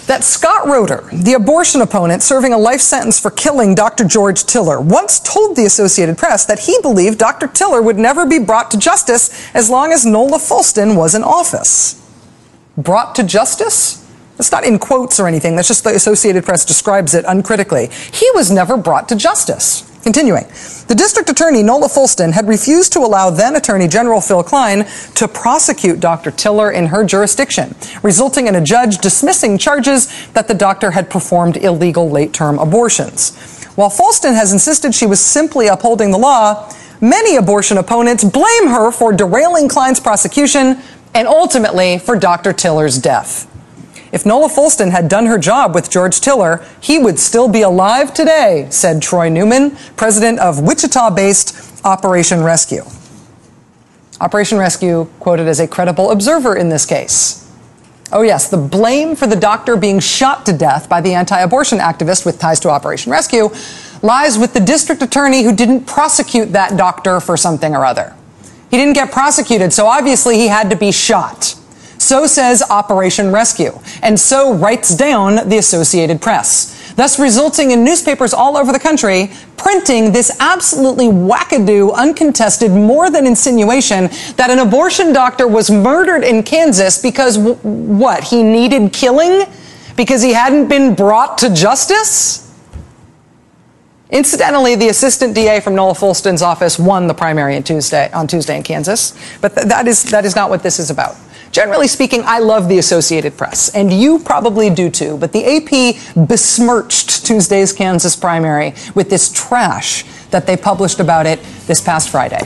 [0.07, 4.03] that Scott Roeder, the abortion opponent serving a life sentence for killing Dr.
[4.03, 7.47] George Tiller, once told the Associated Press that he believed Dr.
[7.47, 11.99] Tiller would never be brought to justice as long as Nola Foulston was in office.
[12.77, 13.99] Brought to justice?
[14.37, 15.55] That's not in quotes or anything.
[15.55, 17.87] That's just the Associated Press describes it uncritically.
[18.11, 19.89] He was never brought to justice.
[20.03, 20.43] Continuing,
[20.87, 24.85] the district attorney, Nola Foulston, had refused to allow then Attorney General Phill Kline
[25.15, 26.29] to prosecute Dr.
[26.29, 27.73] Tiller in her jurisdiction,
[28.03, 33.63] resulting in a judge dismissing charges that the doctor had performed illegal late term abortions.
[33.75, 38.91] While Foulston has insisted she was simply upholding the law, many abortion opponents blame her
[38.91, 40.81] for derailing Kline's prosecution
[41.13, 42.51] and ultimately for Dr.
[42.51, 43.47] Tiller's death.
[44.13, 48.13] If Nola Foulston had done her job with George Tiller, he would still be alive
[48.13, 52.83] today, said Troy Newman, president of Wichita based Operation Rescue.
[54.21, 57.51] Operation Rescue quoted as a credible observer in this case.
[58.11, 61.79] Oh, yes, the blame for the doctor being shot to death by the anti abortion
[61.79, 63.49] activist with ties to Operation Rescue
[64.03, 68.15] lies with the district attorney who didn't prosecute that doctor for something or other.
[68.69, 71.55] He didn't get prosecuted, so obviously he had to be shot.
[72.03, 78.33] So says Operation Rescue, and so writes down the Associated Press, thus resulting in newspapers
[78.33, 85.13] all over the country printing this absolutely wackadoo, uncontested, more than insinuation that an abortion
[85.13, 88.25] doctor was murdered in Kansas because w- what?
[88.25, 89.45] He needed killing?
[89.95, 92.53] Because he hadn't been brought to justice?
[94.09, 98.57] Incidentally, the assistant DA from Nola Foulston's office won the primary on Tuesday, on Tuesday
[98.57, 101.15] in Kansas, but th- that, is, that is not what this is about.
[101.53, 106.27] Generally speaking, I love the Associated Press, and you probably do too, but the AP
[106.27, 112.39] besmirched Tuesday's Kansas primary with this trash that they published about it this past Friday.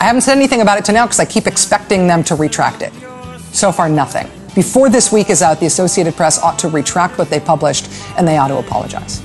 [0.00, 2.82] I haven't said anything about it to now because I keep expecting them to retract
[2.82, 2.92] it.
[3.52, 4.28] So far, nothing.
[4.52, 8.26] Before this week is out, the Associated Press ought to retract what they published, and
[8.26, 9.22] they ought to apologize.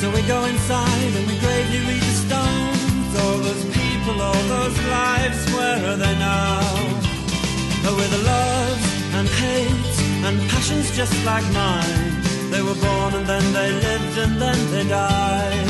[0.00, 3.18] So we go inside and we gravely read the stones.
[3.18, 6.63] All those people, all those lives, where are they now?
[7.84, 12.22] With the love and hate and passions just like mine.
[12.50, 15.68] They were born and then they lived and then they died.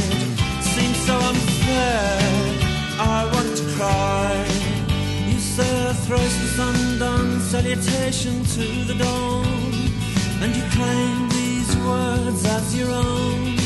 [0.63, 2.55] Seems so unfair.
[2.99, 4.47] I want to cry.
[5.29, 9.73] You say a thrice undone salutation to the dawn,
[10.41, 13.57] and you claim these words as your own.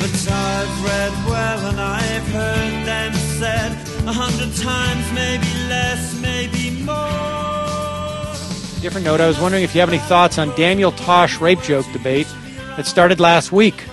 [0.00, 3.72] But I've read well and I've heard them said
[4.06, 6.96] a hundred times, maybe less, maybe more.
[8.80, 11.84] Different note, I was wondering if you have any thoughts on Daniel Tosh rape joke
[11.92, 12.26] debate
[12.76, 13.84] that started last week.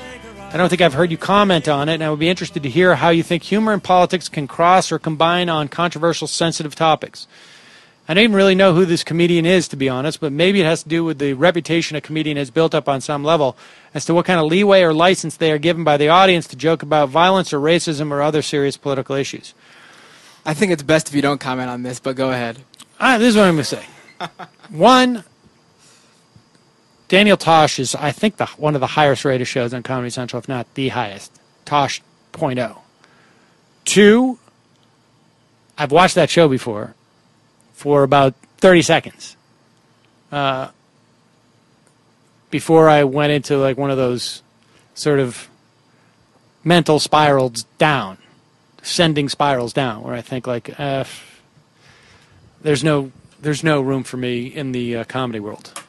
[0.53, 2.69] I don't think I've heard you comment on it, and I would be interested to
[2.69, 7.27] hear how you think humor and politics can cross or combine on controversial, sensitive topics.
[8.13, 10.65] I don't even really know who this comedian is, to be honest, but maybe it
[10.65, 13.57] has to do with the reputation a comedian has built up on some level
[13.95, 16.55] as to what kind of leeway or license they are given by the audience to
[16.55, 19.55] joke about violence or racism or other serious political issues.
[20.45, 22.59] I think it's best if you don't comment on this, but go ahead.
[22.99, 23.85] Ah, this is what I'm going to say.
[24.69, 25.23] One,
[27.07, 30.39] Daniel Tosh is, I think, the, one of the highest rated shows on Comedy Central,
[30.39, 31.41] if not the highest.
[31.65, 31.99] Tosh
[32.31, 32.77] point oh.
[33.85, 34.37] Two,
[35.79, 36.93] I've watched that show before
[37.73, 39.35] for about 30 seconds
[40.31, 40.69] uh,
[42.49, 44.41] before I went into like one of those
[44.95, 45.47] sort of
[46.63, 48.17] mental spirals down,
[48.81, 51.03] sending spirals down, where I think like, uh,
[52.61, 53.11] there's no
[53.41, 55.83] there's no room for me in the uh, comedy world,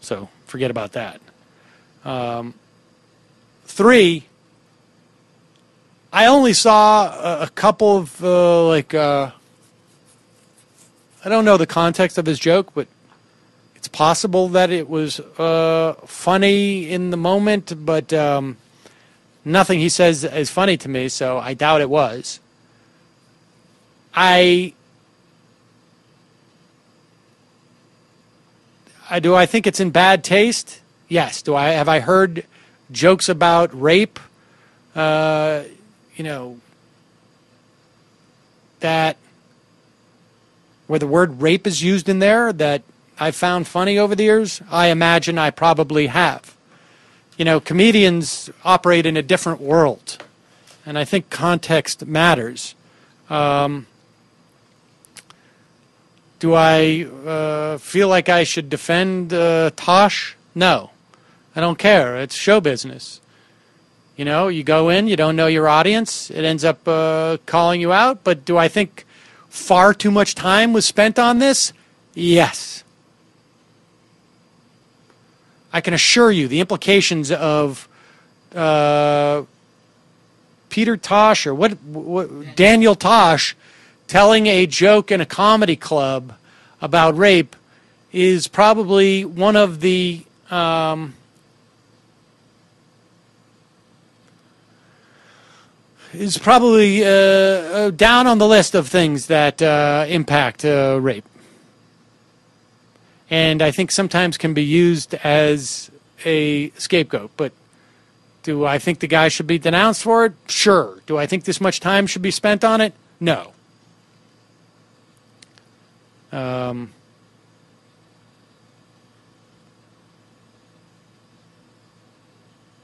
[0.00, 1.20] so forget about that.
[2.04, 2.54] Um,
[3.64, 4.24] three,
[6.12, 9.32] I only saw a, couple of uh, like uh,
[11.22, 12.88] I don't know the context of his joke, but
[13.76, 18.56] it's possible that it was uh, funny in the moment, but um,
[19.44, 22.40] nothing he says is funny to me, so I doubt it was.
[24.14, 24.72] I,
[29.10, 30.80] I do I think it's in bad taste?
[31.08, 31.42] Yes.
[31.42, 32.46] Do I have I heard
[32.90, 34.18] jokes about rape?
[34.94, 35.64] Uh,
[36.16, 36.58] you know
[38.80, 39.16] that
[40.90, 42.82] where the word rape is used in there that
[43.16, 44.60] I've found funny over the years?
[44.72, 46.56] I imagine I probably have.
[47.36, 50.18] You know, comedians operate in a different world,
[50.84, 52.74] and I think context matters.
[53.28, 53.86] Um,
[56.40, 60.34] do I uh, feel like I should defend uh, Tosh?
[60.56, 60.90] No,
[61.54, 62.16] I don't care.
[62.16, 63.20] It's show business.
[64.16, 67.80] You know, you go in, you don't know your audience, it ends up uh, calling
[67.80, 68.24] you out.
[68.24, 69.06] But do I think
[69.50, 71.74] far too much time was spent on this?
[72.14, 72.82] Yes.
[75.72, 77.86] I can assure you the implications of
[78.54, 79.42] uh,
[80.68, 83.56] Peter Tosh or what, what Daniel Tosh
[84.06, 86.34] telling a joke in a comedy club
[86.80, 87.54] about rape
[88.12, 91.14] is probably one of the um,
[96.12, 101.24] is probably uh, uh, down on the list of things that uh, impact uh, rape,
[103.28, 105.90] and I think sometimes can be used as
[106.24, 107.30] a scapegoat.
[107.36, 107.52] But
[108.42, 110.32] do I think the guy should be denounced for it?
[110.48, 111.00] Sure.
[111.06, 112.94] Do I think this much time should be spent on it?
[113.20, 113.52] No.
[116.32, 116.92] Um,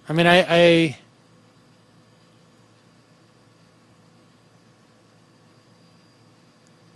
[0.08, 0.98] I mean, I, I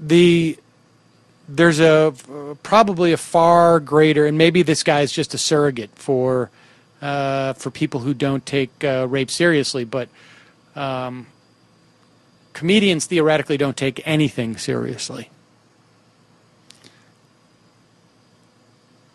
[0.01, 0.59] the
[1.49, 2.15] there's a
[2.63, 6.51] probably a far greater, and maybe this guy is just a surrogate for
[7.03, 10.09] uh, for people who don't take uh, rape seriously, but
[10.77, 11.27] um,
[12.53, 15.31] comedians theoretically don't take anything seriously.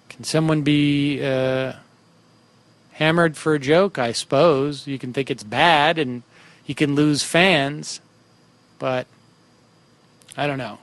[0.09, 1.73] Can someone be uh,
[2.93, 3.99] hammered for a joke?
[3.99, 6.23] I suppose you can think it's bad, and
[6.65, 7.99] you can lose fans,
[8.79, 9.07] but
[10.37, 10.79] I don't know.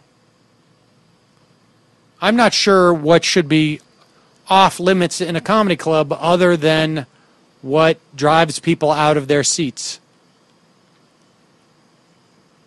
[2.21, 3.81] I'm not sure what should be
[4.49, 7.07] off limits in a comedy club other than
[7.63, 10.01] what drives people out of their seats.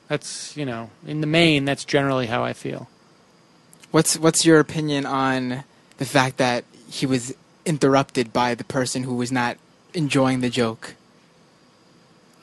[0.07, 2.89] That's, you know, in the main, that's generally how I feel.
[3.91, 5.63] What's what's your opinion on
[5.97, 7.33] the fact that he was
[7.65, 9.57] interrupted by the person who was not
[9.93, 10.95] enjoying the joke?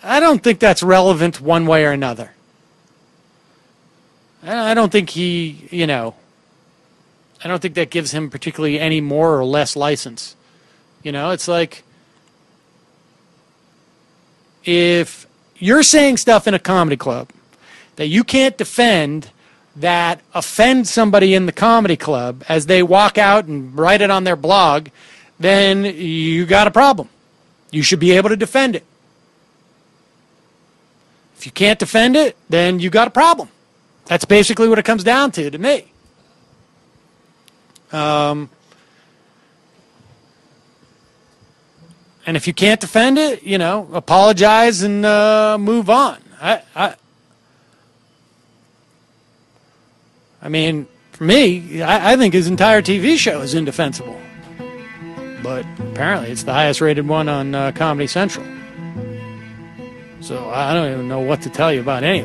[0.02, 2.32] I don't think that's relevant one way or another.
[4.42, 6.14] I don't think he, you know,
[7.44, 10.36] I don't think that gives him particularly any more or less license.
[11.02, 11.84] You know, it's like
[14.64, 15.26] if
[15.58, 17.30] you're saying stuff in a comedy club
[17.96, 19.30] that you can't defend
[19.76, 24.24] that offend somebody in the comedy club as they walk out and write it on
[24.24, 24.88] their blog,
[25.38, 27.08] then you got a problem.
[27.70, 28.84] You should be able to defend it.
[31.36, 33.48] If you can't defend it, then you got a problem.
[34.06, 35.92] That's basically what it comes down to to me.
[37.92, 38.50] Um,
[42.26, 46.18] and if you can't defend it, you know, apologize and uh, move on.
[46.40, 46.94] I, I,
[50.40, 54.18] I mean, for me, I, I think his entire TV show is indefensible.
[55.42, 58.46] But apparently, it's the highest rated one on uh, Comedy Central.
[60.20, 62.22] So I don't even know what to tell you about any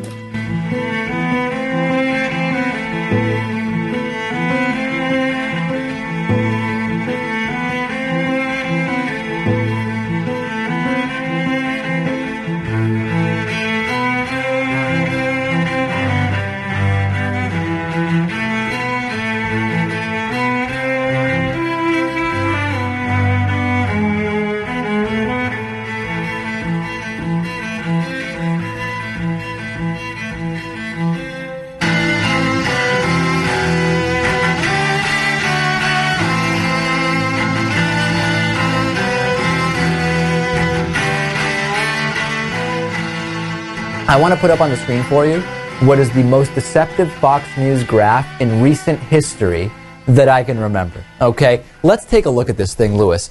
[44.10, 45.42] I want to put up on the screen for you
[45.82, 49.70] what is the most deceptive Fox News graph in recent history
[50.08, 51.04] that I can remember.
[51.20, 53.30] Okay, let's take a look at this thing, Lewis.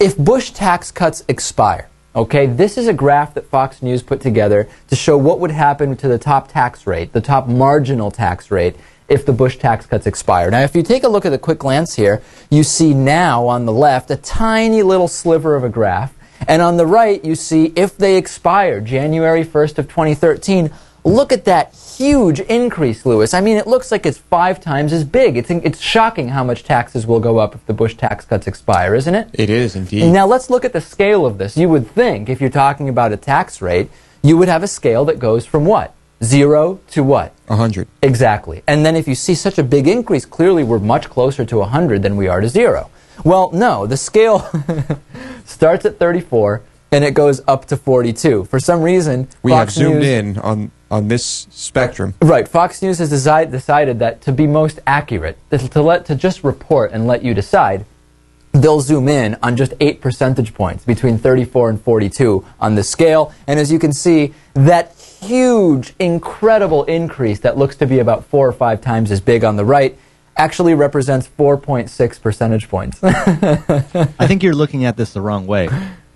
[0.00, 4.68] If Bush tax cuts expire, okay, this is a graph that Fox News put together
[4.88, 8.74] to show what would happen to the top tax rate, the top marginal tax rate,
[9.08, 10.50] if the Bush tax cuts expire.
[10.50, 12.20] Now, if you take a look at the quick glance here,
[12.50, 16.12] you see now on the left a tiny little sliver of a graph.
[16.48, 20.70] And on the right, you see if they expire January 1st of 2013.
[21.04, 23.32] Look at that huge increase, Lewis.
[23.32, 25.36] I mean, it looks like it's five times as big.
[25.36, 28.94] It's, it's shocking how much taxes will go up if the Bush tax cuts expire,
[28.94, 29.28] isn't it?
[29.32, 30.10] It is indeed.
[30.10, 31.56] Now let's look at the scale of this.
[31.56, 33.88] You would think, if you're talking about a tax rate,
[34.22, 35.94] you would have a scale that goes from what?
[36.24, 37.32] Zero to what?
[37.46, 37.86] 100.
[38.02, 38.62] Exactly.
[38.66, 42.02] And then if you see such a big increase, clearly we're much closer to 100
[42.02, 42.90] than we are to zero.
[43.24, 44.48] Well, no, the scale
[45.44, 46.62] starts at 34
[46.92, 48.44] and it goes up to 42.
[48.44, 52.14] For some reason, We Fox have zoomed News, in on, on this spectrum.
[52.22, 56.14] Uh, right, Fox News has decide, decided that to be most accurate, to, let to
[56.14, 57.84] just report and let you decide,
[58.52, 63.32] they'll zoom in on just 8 percentage points between 34 and 42 on the scale.
[63.46, 68.46] And as you can see, that huge, incredible increase that looks to be about four
[68.48, 69.98] or five times as big on the right
[70.36, 72.98] actually represents 4.6 percentage points.
[73.02, 75.68] I think you're looking at this the wrong way.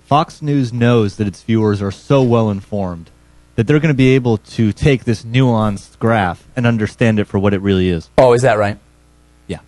[0.05, 3.11] Fox News knows that its viewers are so well informed
[3.57, 7.39] that they're going to be able to take this nuanced graph and understand it for
[7.39, 8.09] what it really is.
[8.17, 8.79] Oh, is that right?
[9.47, 9.61] Yeah.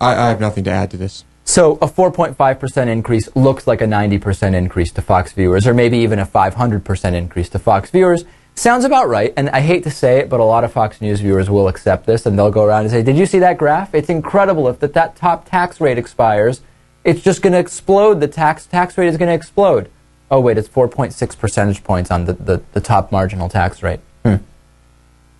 [0.00, 1.24] I, I have nothing to add to this.
[1.44, 6.18] So a 4.5% increase looks like a 90% increase to Fox viewers, or maybe even
[6.18, 8.24] a 500% increase to Fox viewers.
[8.58, 11.20] Sounds about right, and I hate to say it, but a lot of Fox News
[11.20, 13.94] viewers will accept this, and they'll go around and say, "Did you see that graph?
[13.94, 14.66] It's incredible.
[14.68, 16.62] If that, that top tax rate expires,
[17.04, 18.20] it's just going to explode.
[18.20, 19.90] The tax tax rate is going to explode."
[20.30, 24.00] Oh wait, it's 4.6 percentage points on the, the, the top marginal tax rate.
[24.24, 24.36] Hmm.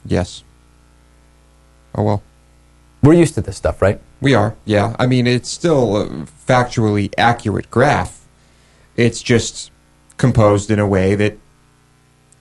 [0.04, 0.44] Yes.
[1.94, 2.22] Oh well.
[3.02, 3.98] We're used to this stuff, right?
[4.20, 4.94] We are, yeah.
[4.98, 6.06] I mean, it's still a
[6.46, 8.26] factually accurate graph.
[8.96, 9.70] It's just
[10.16, 11.38] composed in a way that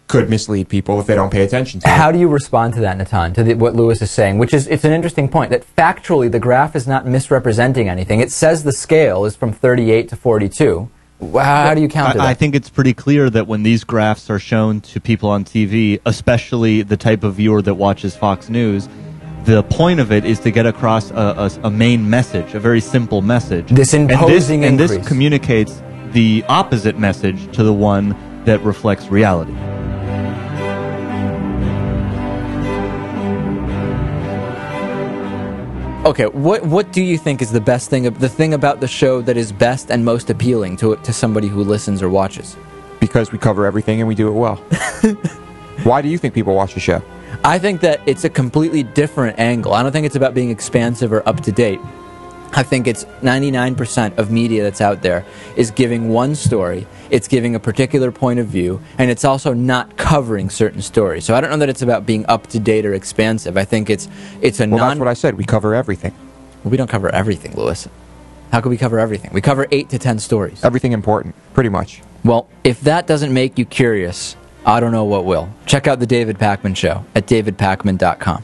[0.07, 1.91] could mislead people if they don't pay attention to it.
[1.91, 4.37] How do you respond to that, Natan, to the, what Lewis is saying?
[4.37, 8.19] Which is, it's an interesting point that factually the graph is not misrepresenting anything.
[8.19, 10.89] It says the scale is from 38 to 42.
[11.21, 12.27] How, how do you counter I, that?
[12.27, 15.99] I think it's pretty clear that when these graphs are shown to people on TV,
[16.05, 18.87] especially the type of viewer that watches Fox News,
[19.45, 22.81] the point of it is to get across a, a, a main message, a very
[22.81, 23.69] simple message.
[23.69, 25.81] This imposing and this, and this communicates
[26.11, 29.55] the opposite message to the one that reflects reality.
[36.05, 39.21] Okay, what what do you think is the best thing, the thing about the show
[39.23, 42.55] that is best and most appealing to to somebody who listens or watches?
[42.99, 44.57] Because we cover everything and we do it well.
[45.83, 47.01] Why do you think people watch the show?
[47.43, 49.73] I think that it's a completely different angle.
[49.73, 51.81] I don't think it's about being expansive or up to date.
[52.57, 55.25] I think it's 99% of media that's out there
[55.57, 59.97] is giving one story, it's giving a particular point of view, and it's also not
[59.97, 61.25] covering certain stories.
[61.25, 63.57] So I don't know that it's about being up to date or expansive.
[63.57, 64.07] I think it's
[64.41, 65.35] it's a non Well, non that's what I said.
[65.37, 66.13] We cover everything.
[66.63, 67.87] we don't cover everything, Lewis.
[68.51, 69.31] How could we cover everything?
[69.33, 70.63] We cover 8 to 10 stories.
[70.63, 72.01] Everything important, pretty much.
[72.23, 75.49] Well, if that doesn't make you curious, I don't know what will.
[75.65, 78.43] Check out the David Pakman show at davidpakman.com.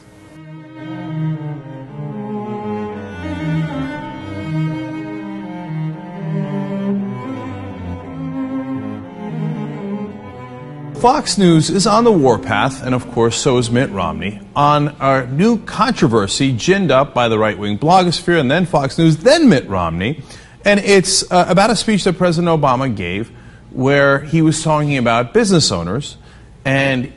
[11.02, 15.26] Fox News is on the warpath, and of course, so is Mitt Romney, on a
[15.26, 19.68] new controversy ginned up by the right wing blogosphere and then Fox News, then Mitt
[19.68, 20.22] Romney.
[20.64, 23.32] And it's uh, about a speech that President Obama gave
[23.72, 26.18] where he was talking about business owners,
[26.64, 27.12] and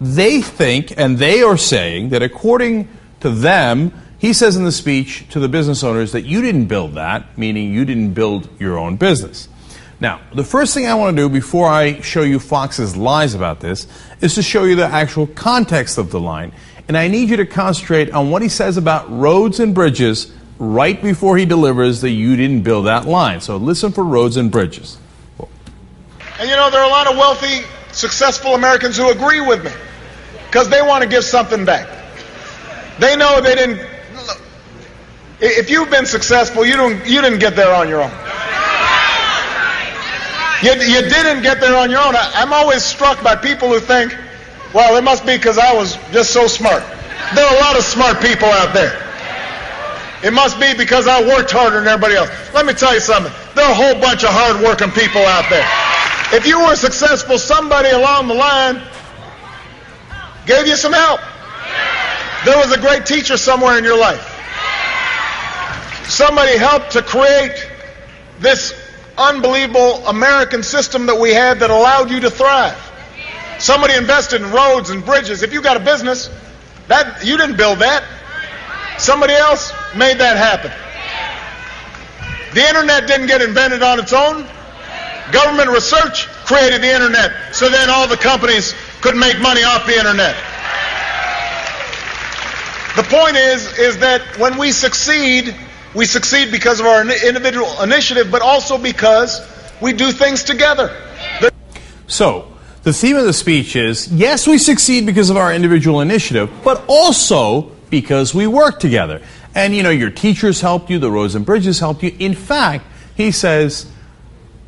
[0.00, 2.88] they think, and they are saying, that according
[3.18, 6.94] to them, he says in the speech to the business owners that you didn't build
[6.94, 9.48] that, meaning you didn't build your own business.
[10.00, 13.60] Now, the first thing I want to do before I show you Fox's lies about
[13.60, 13.88] this
[14.20, 16.52] is to show you the actual context of the line.
[16.86, 21.00] And I need you to concentrate on what he says about roads and bridges right
[21.02, 23.40] before he delivers that you didn't build that line.
[23.40, 24.98] So listen for roads and bridges.
[26.38, 29.72] And you know, there are a lot of wealthy, successful Americans who agree with me
[30.46, 31.88] because they want to give something back.
[33.00, 33.86] They know they didn't.
[35.40, 37.06] If you've been successful, you don't.
[37.06, 38.10] You didn't get there on your own.
[40.62, 42.16] You, you didn't get there on your own.
[42.16, 44.12] I, I'm always struck by people who think,
[44.74, 46.82] well, it must be because I was just so smart.
[47.34, 49.04] There are a lot of smart people out there.
[50.24, 52.30] It must be because I worked harder than everybody else.
[52.52, 53.32] Let me tell you something.
[53.54, 55.66] There are a whole bunch of hard-working people out there.
[56.36, 58.82] If you were successful, somebody along the line
[60.44, 61.20] gave you some help.
[62.44, 64.34] There was a great teacher somewhere in your life.
[66.08, 67.68] Somebody helped to create
[68.40, 68.72] this
[69.18, 72.78] unbelievable American system that we had that allowed you to thrive.
[73.58, 75.42] Somebody invested in roads and bridges.
[75.42, 76.30] If you got a business,
[76.86, 78.04] that you didn't build that.
[78.98, 80.72] Somebody else made that happen.
[82.54, 84.46] The internet didn't get invented on its own.
[85.32, 89.96] Government research created the internet, so then all the companies could make money off the
[89.96, 90.34] internet.
[92.96, 95.54] The point is, is that when we succeed,
[95.98, 99.44] we succeed because of our individual initiative, but also because
[99.80, 100.92] we do things together.
[101.40, 101.50] The-
[102.06, 102.46] So,
[102.84, 106.84] the theme of the speech is yes, we succeed because of our individual initiative, but
[106.86, 109.20] also because we work together.
[109.56, 112.14] And you know, your teachers helped you, the roads and bridges helped you.
[112.20, 112.86] In fact,
[113.16, 113.86] he says,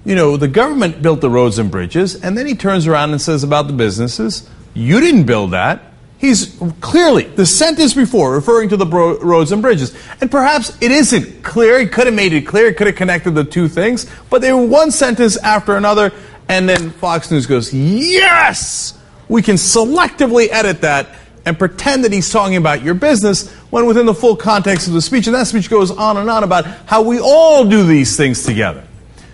[0.05, 3.23] you know, the government built the roads and bridges, and then he turns around and
[3.23, 5.90] says about the businesses, you didn't build that,
[6.21, 9.97] He's clearly, the sentence before, referring to the bro- roads and bridges.
[10.21, 11.81] And perhaps it isn't clear.
[11.81, 12.69] He could have made it clear.
[12.69, 14.07] He could have connected the two things.
[14.29, 16.13] But they were one sentence after another.
[16.47, 18.99] And then Fox News goes, yes!
[19.31, 21.09] We can selectively edit that
[21.47, 25.01] and pretend that he's talking about your business when within the full context of the
[25.01, 25.27] speech.
[25.27, 28.87] And that speech goes on and on about how we all do these things together.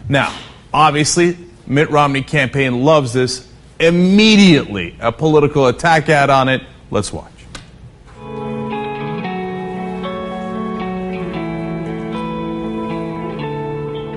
[0.09, 0.33] Now,
[0.73, 3.53] obviously, Mitt Romney campaign loves this.
[3.81, 6.63] Immediately, a political attack ad on it.
[6.91, 7.33] Let's watch.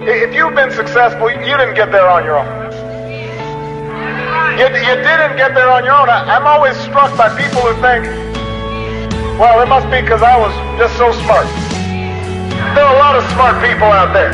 [0.01, 2.59] If you've been successful, you didn't get there on your own.
[4.57, 6.09] You, you didn't get there on your own.
[6.09, 8.05] I, I'm always struck by people who think,
[9.39, 11.47] well, it must be because I was just so smart.
[12.76, 14.34] There are a lot of smart people out there.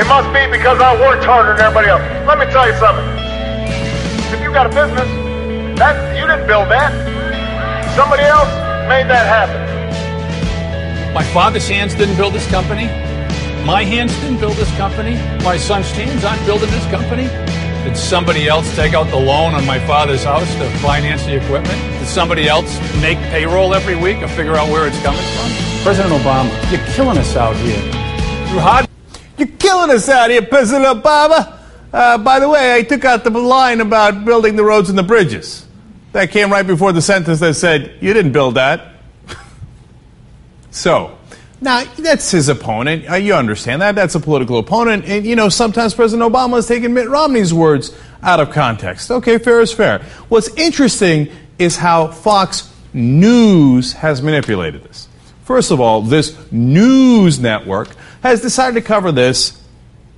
[0.00, 2.02] It must be because I worked harder than everybody else.
[2.26, 3.06] Let me tell you something.
[4.32, 5.21] If you got a business,
[5.82, 6.94] that you didn't build that.
[7.98, 8.46] Somebody else
[8.86, 9.58] made that happen.
[11.12, 12.86] My father's hands didn't build this company.
[13.66, 15.14] My hands didn't build this company.
[15.42, 17.26] My son's hands aren't building this company.
[17.82, 21.78] Did somebody else take out the loan on my father's house to finance the equipment?
[21.98, 25.50] Did somebody else make payroll every week and figure out where it's coming from?
[25.82, 27.82] President Obama, you're killing us out here.
[28.48, 28.86] Through hard
[29.36, 31.58] You're killing us out here, President Obama.
[31.92, 35.02] Uh, by the way, I took out the line about building the roads and the
[35.02, 35.66] bridges.
[36.12, 38.94] That came right before the sentence that said, You didn't build that.
[40.70, 41.18] so,
[41.62, 43.08] now, that's his opponent.
[43.08, 43.94] Uh, you understand that.
[43.94, 45.04] That's a political opponent.
[45.06, 49.12] And, you know, sometimes President Obama has taken Mitt Romney's words out of context.
[49.12, 50.00] Okay, fair is fair.
[50.28, 51.28] What's interesting
[51.60, 55.08] is how Fox News has manipulated this.
[55.44, 57.88] First of all, this news network
[58.22, 59.60] has decided to cover this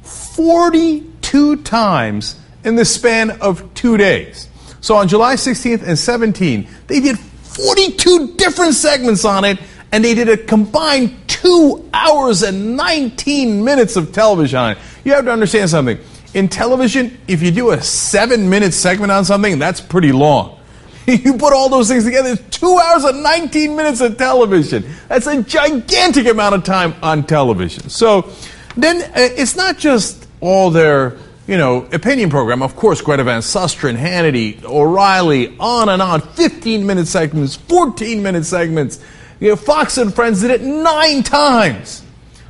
[0.03, 4.49] 42 times in the span of two days.
[4.85, 9.59] So on July 16th and 17th, they did 42 different segments on it,
[9.93, 14.78] and they did a combined two hours and 19 minutes of television on it.
[15.03, 15.99] You have to understand something.
[16.35, 20.61] In television, if you do a seven minute segment on something, that's pretty long.
[21.07, 24.85] You put all those things together, it's two hours and 19 minutes of television.
[25.09, 27.89] That's a gigantic amount of time on television.
[27.89, 28.30] So
[28.76, 31.16] then uh, it's not just all their,
[31.47, 32.62] you know, opinion program.
[32.62, 36.20] Of course, Greta Van Susteren, Hannity, O'Reilly, on and on.
[36.20, 39.01] 15 minute segments, 14 minute segments.
[39.40, 42.03] You know, Fox and Friends did it nine times.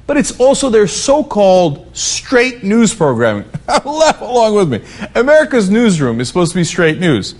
[0.06, 3.48] But it's also their so called straight news programming.
[3.68, 5.08] Laugh along with me.
[5.14, 7.34] America's Newsroom is supposed to be straight news.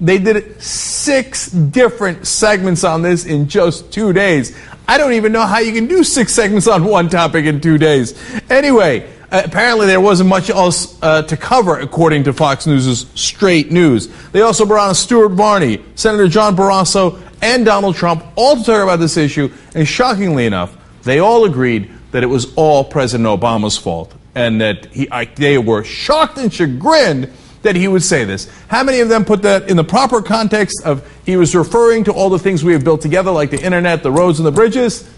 [0.00, 4.56] They did six different segments on this in just two days.
[4.88, 7.76] I don't even know how you can do six segments on one topic in two
[7.76, 8.14] days.
[8.48, 13.72] Anyway, uh, apparently there wasn't much else uh, to cover according to Fox News' straight
[13.72, 14.08] news.
[14.30, 18.82] They also brought on Stuart Varney, Senator John Barrasso, and Donald Trump all to talk
[18.82, 19.50] about this issue.
[19.74, 24.86] And shockingly enough, they all agreed that it was all President Obama's fault and that
[24.86, 28.48] he, I, they were shocked and chagrined that he would say this.
[28.68, 32.12] How many of them put that in the proper context of he was referring to
[32.12, 35.10] all the things we have built together, like the internet, the roads, and the bridges?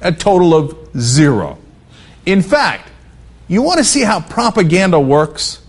[0.00, 1.56] A total of zero.
[2.26, 2.90] In fact,
[3.48, 5.62] you want to see how propaganda works?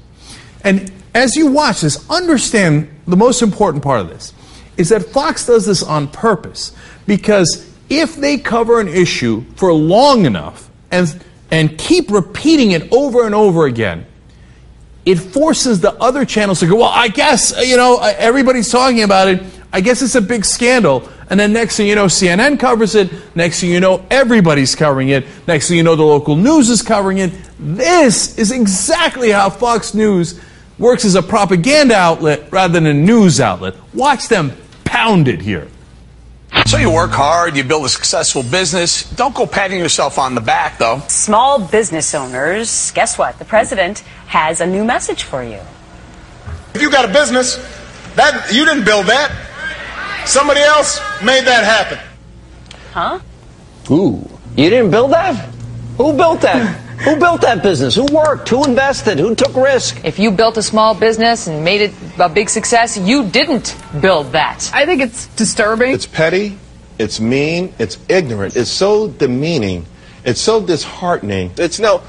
[0.64, 4.34] And as you watch this, understand the most important part of this
[4.78, 6.76] is that Fox does this on purpose
[7.08, 13.26] because if they cover an issue for long enough and, and keep repeating it over
[13.26, 14.06] and over again,
[15.06, 19.28] it forces the other channels to go, well, I guess, you know, everybody's talking about
[19.28, 19.44] it.
[19.72, 21.08] I guess it's a big scandal.
[21.30, 23.12] And then next thing you know, CNN covers it.
[23.36, 25.26] Next thing you know, everybody's covering it.
[25.48, 27.34] Next thing you know, the local news is covering it.
[27.60, 30.40] This is exactly how Fox News
[30.78, 33.76] works as a propaganda outlet rather than a news outlet.
[33.94, 34.52] Watch them
[34.84, 35.68] pound it here.
[36.68, 39.10] So you work hard, you build a successful business.
[39.12, 41.00] Don't go patting yourself on the back, though.
[41.08, 43.38] Small business owners, guess what?
[43.40, 45.60] The president has a new message for you.
[46.74, 47.58] If you got a business,
[48.16, 49.32] that you didn't build that.
[50.26, 52.00] Somebody else made that happen.
[52.92, 53.20] Huh?
[53.92, 55.36] Ooh, you didn't build that?
[55.98, 56.85] Who built that?
[57.04, 57.96] Who built that business?
[57.96, 58.50] Who worked?
[58.50, 59.20] Who invested?
[59.20, 60.04] Who took risk?
[60.04, 64.32] If you built a small business and made it a big success, you didn't build
[64.32, 64.70] that.
[64.74, 65.92] I think it's disturbing.
[65.92, 66.58] It's petty,
[66.98, 69.86] it's mean, it's ignorant, it's so demeaning,
[70.24, 71.52] it's so disheartening.
[71.58, 72.02] It's no,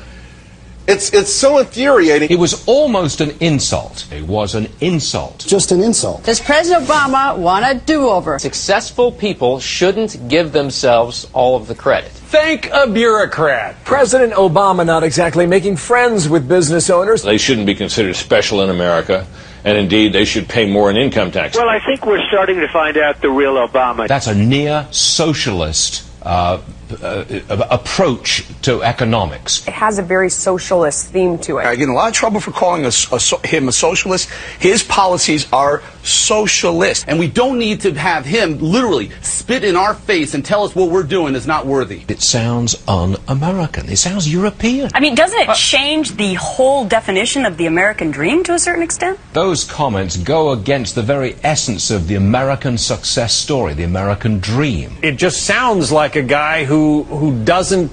[0.86, 2.30] it's it's so infuriating.
[2.30, 4.06] It was almost an insult.
[4.12, 5.44] It was an insult.
[5.46, 6.24] Just an insult.
[6.24, 8.38] Does President Obama want a do-over?
[8.38, 12.10] Successful people shouldn't give themselves all of the credit.
[12.10, 13.84] Thank a bureaucrat.
[13.84, 17.22] President Obama not exactly making friends with business owners.
[17.22, 19.26] They shouldn't be considered special in America.
[19.64, 21.56] And indeed, they should pay more in income tax.
[21.56, 24.06] Well, I think we're starting to find out the real Obama.
[24.06, 26.60] That's a near socialist uh,
[27.02, 27.24] uh,
[27.70, 29.66] approach to economics.
[29.66, 31.66] It has a very socialist theme to it.
[31.66, 34.28] I get in a lot of trouble for calling a, a so- him a socialist.
[34.58, 37.04] His policies are socialist.
[37.08, 40.74] And we don't need to have him literally spit in our face and tell us
[40.74, 42.02] what we're doing is not worthy.
[42.08, 43.88] It sounds un-American.
[43.88, 44.90] It sounds European.
[44.94, 48.82] I mean, doesn't it change the whole definition of the American dream to a certain
[48.82, 49.18] extent?
[49.32, 54.96] Those comments go against the very essence of the American success story, the American dream.
[55.02, 57.90] It just sounds like a guy who who doesn't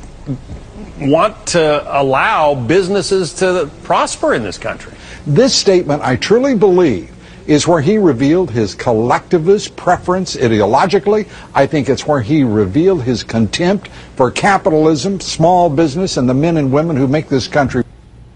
[0.99, 4.93] want to allow businesses to prosper in this country.
[5.25, 7.11] This statement, I truly believe,
[7.47, 11.27] is where he revealed his collectivist preference ideologically.
[11.53, 16.57] I think it's where he revealed his contempt for capitalism, small business, and the men
[16.57, 17.83] and women who make this country.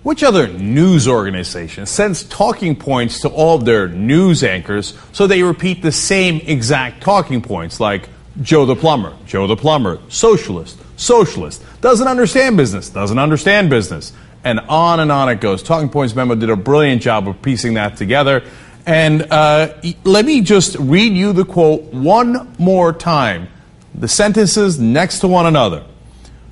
[0.03, 5.81] Which other news organization sends talking points to all their news anchors so they repeat
[5.81, 8.07] the same exact talking points like
[8.41, 14.13] Joe the plumber, Joe the plumber, socialist, socialist, doesn't understand business, doesn't understand business,
[14.43, 15.63] and on and on it goes.
[15.63, 18.43] Talking Points Memo did a brilliant job of piecing that together.
[18.85, 19.73] And uh,
[20.03, 23.49] let me just read you the quote one more time.
[23.95, 25.85] The sentences next to one another.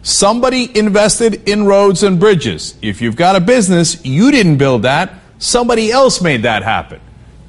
[0.01, 2.75] Somebody invested in roads and bridges.
[2.81, 5.13] If you've got a business, you didn't build that.
[5.37, 6.99] Somebody else made that happen.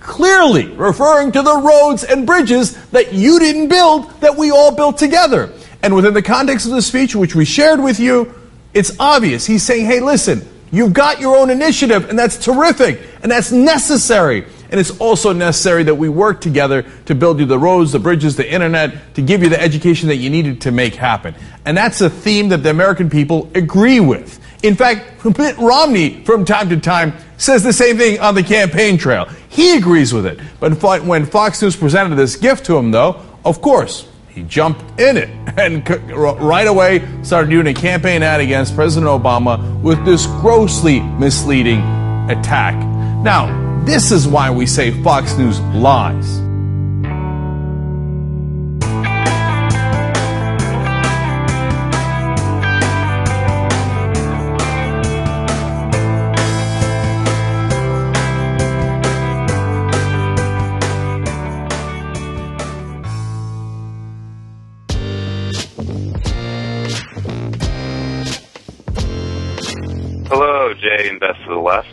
[0.07, 4.99] Clearly referring to the roads and bridges that you didn't build, that we all built
[4.99, 5.53] together.
[5.83, 8.33] And within the context of the speech, which we shared with you,
[8.73, 9.47] it's obvious.
[9.47, 14.47] He's saying, hey, listen, you've got your own initiative, and that's terrific, and that's necessary.
[14.71, 18.37] And it's also necessary that we work together to build you the roads, the bridges,
[18.37, 21.35] the internet, to give you the education that you needed to make happen.
[21.65, 24.41] And that's a theme that the American people agree with.
[24.63, 28.99] In fact, Mitt Romney, from time to time, says the same thing on the campaign
[28.99, 29.27] trail.
[29.49, 30.39] He agrees with it.
[30.61, 35.17] But when Fox News presented this gift to him, though, of course, he jumped in
[35.17, 41.01] it and right away started doing a campaign ad against President Obama with this grossly
[41.01, 41.81] misleading
[42.31, 42.75] attack.
[43.23, 46.46] Now, this is why we say Fox News lies.
[71.17, 71.89] Invest to the Left.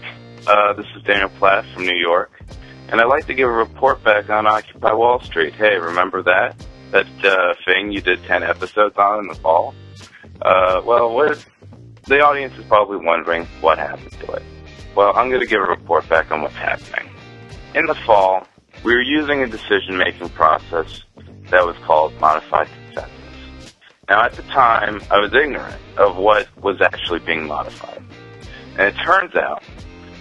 [0.45, 2.29] Uh, this is Daniel Platt from New York,
[2.89, 5.53] and I'd like to give a report back on Occupy Wall Street.
[5.53, 6.57] Hey, remember that?
[6.91, 9.73] That uh, thing you did 10 episodes on in the fall?
[10.41, 11.45] Uh, well, what,
[12.05, 14.43] the audience is probably wondering what happened to it.
[14.93, 17.09] Well, I'm going to give a report back on what's happening.
[17.75, 18.45] In the fall,
[18.83, 21.03] we were using a decision-making process
[21.49, 23.73] that was called modified consensus.
[24.09, 28.03] Now, at the time, I was ignorant of what was actually being modified.
[28.77, 29.63] And it turns out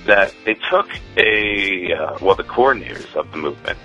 [0.07, 3.79] that they took a, uh, well, the coordinators of the movement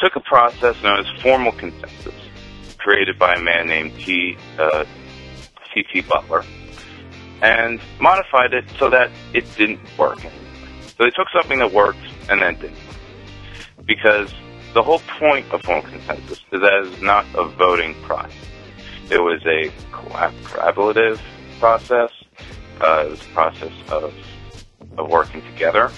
[0.00, 2.14] took a process known as formal consensus,
[2.78, 4.36] created by a man named T.
[4.58, 4.84] Uh,
[5.72, 6.02] C.T.
[6.02, 6.44] Butler,
[7.40, 10.18] and modified it so that it didn't work.
[10.20, 12.76] So they took something that worked and then didn't.
[13.86, 14.32] Because
[14.74, 18.34] the whole point of formal consensus is that it's not a voting process.
[19.10, 21.20] It was a collaborative
[21.58, 22.10] process.
[22.82, 24.12] Uh, it was a process of
[24.98, 25.90] of working together,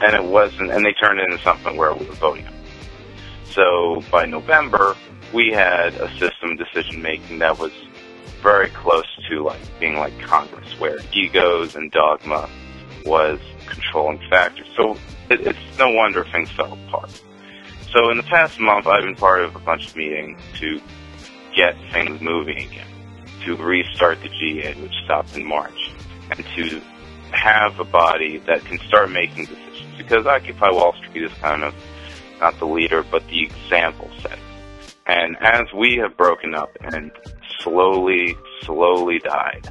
[0.00, 0.70] and it wasn't.
[0.70, 2.46] And they turned it into something where we were voting.
[3.50, 4.94] So by November,
[5.32, 7.72] we had a system decision making that was
[8.42, 12.48] very close to like being like Congress, where egos and dogma
[13.04, 14.68] was controlling factors.
[14.76, 14.96] So
[15.30, 17.10] it, it's no wonder things fell apart.
[17.92, 20.80] So in the past month, I've been part of a bunch of meetings to
[21.56, 22.86] get things moving again,
[23.44, 25.90] to restart the GA, which stopped in March,
[26.30, 26.80] and to
[27.32, 29.96] have a body that can start making decisions.
[29.96, 31.74] Because Occupy Wall Street is kind of
[32.40, 34.38] not the leader, but the example set.
[35.06, 37.10] And as we have broken up and
[37.60, 39.68] slowly, slowly died,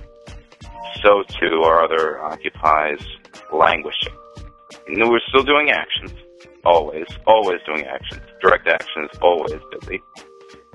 [1.03, 2.99] so too are other Occupies
[3.53, 4.13] languishing.
[4.87, 6.11] And we're still doing actions.
[6.65, 8.21] Always, always doing actions.
[8.41, 10.01] Direct action is always busy.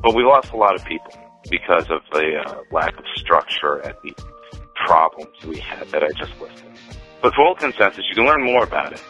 [0.02, 1.12] But we lost a lot of people
[1.50, 4.14] because of the uh, lack of structure at the
[4.86, 6.64] problems we had that I just listed.
[7.22, 9.02] But for Consensus, you can learn more about it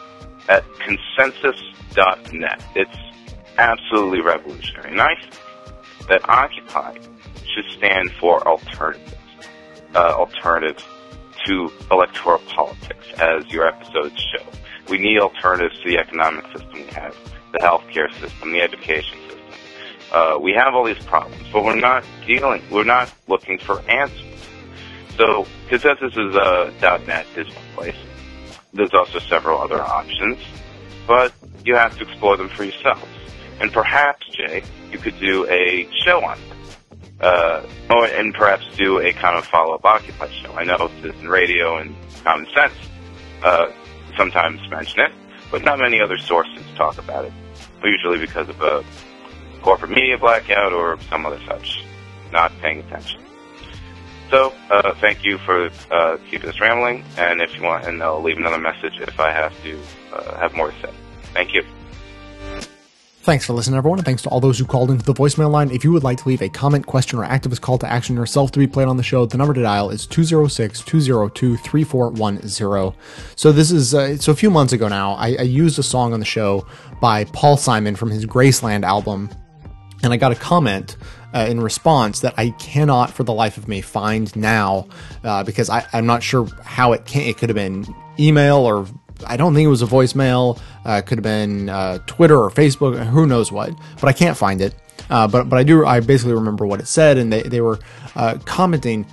[0.47, 2.63] at consensus.net.
[2.75, 2.97] It's
[3.57, 4.91] absolutely revolutionary.
[4.91, 6.97] And I think that Occupy
[7.53, 9.15] should stand for alternatives,
[9.95, 10.85] uh, alternatives
[11.45, 14.45] to electoral politics, as your episodes show.
[14.89, 17.15] We need alternatives to the economic system we have,
[17.51, 19.41] the healthcare system, the education system.
[20.11, 24.34] Uh, we have all these problems, but we're not dealing, we're not looking for answers.
[25.17, 26.71] So, consensus is uh,
[27.07, 27.95] .net is place.
[28.73, 30.37] There's also several other options,
[31.07, 33.07] but you have to explore them for yourself.
[33.61, 36.55] And perhaps, Jay, you could do a show on it.
[37.21, 40.51] Uh, or, and perhaps do a kind of follow-up Occupy show.
[40.53, 41.95] I know Citizen Radio and
[42.25, 42.73] Common Sense
[43.41, 43.71] uh,
[44.17, 45.13] sometimes mention it,
[45.49, 47.33] but not many other sources talk about it.
[47.81, 48.83] Usually because of a
[49.61, 51.85] corporate media blackout or some other such,
[52.33, 53.24] not paying attention.
[54.35, 58.21] So, uh, thank you for uh, keeping us rambling, and if you want, and I'll
[58.21, 59.79] leave another message if I have to
[60.11, 60.93] uh, have more to say.
[61.33, 61.63] Thank you.
[63.21, 65.71] Thanks for listening, everyone, and thanks to all those who called into the voicemail line.
[65.71, 68.51] If you would like to leave a comment, question, or activist call to action yourself
[68.51, 72.93] to be played on the show, the number to dial is 206 202 3410.
[73.37, 76.11] So, this is, uh, so a few months ago now, I, I used a song
[76.11, 76.67] on the show
[76.99, 79.29] by Paul Simon from his Graceland album,
[80.03, 80.97] and I got a comment
[81.35, 84.87] uh, in response that I cannot for the life of me find now
[85.23, 87.23] uh, because I, I'm not sure how it can.
[87.23, 87.85] It could have been
[88.17, 88.87] email or
[89.27, 90.59] I don't think it was a voicemail.
[90.85, 93.05] Uh, could have been uh, Twitter or Facebook.
[93.07, 93.73] Who knows what?
[93.99, 94.75] But I can't find it.
[95.09, 95.85] Uh, but but I do.
[95.85, 97.79] I basically remember what it said, and they they were
[98.15, 99.05] uh, commenting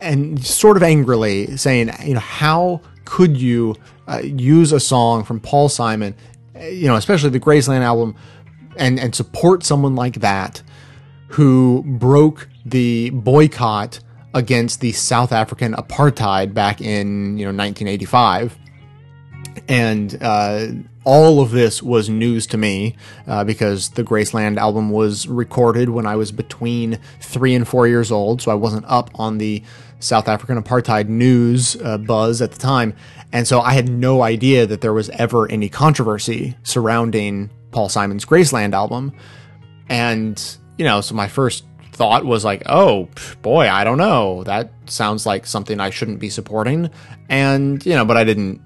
[0.00, 3.76] and sort of angrily saying, you know, how could you
[4.22, 6.14] use a song from Paul Simon,
[6.60, 8.16] you know, especially the Graceland album,
[8.76, 10.62] and and support someone like that
[11.28, 14.00] who broke the boycott
[14.34, 18.58] against the South African apartheid back in you know 1985
[19.66, 20.68] and uh,
[21.04, 22.94] all of this was news to me
[23.26, 28.12] uh, because the Graceland album was recorded when I was between three and four years
[28.12, 29.62] old, so I wasn't up on the
[30.00, 32.94] South African apartheid news uh, buzz at the time,
[33.32, 38.24] and so I had no idea that there was ever any controversy surrounding Paul Simon's
[38.24, 39.12] Graceland album,
[39.88, 43.08] and you know, so my first thought was like, oh
[43.42, 46.90] boy, I don't know, that sounds like something I shouldn't be supporting,
[47.28, 48.62] and you know, but I didn't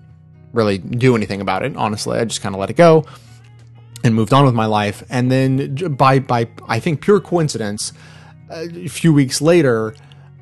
[0.53, 1.77] really do anything about it.
[1.77, 3.05] Honestly, I just kind of let it go
[4.05, 5.03] and moved on with my life.
[5.09, 7.93] And then by by I think pure coincidence,
[8.51, 9.95] a few weeks later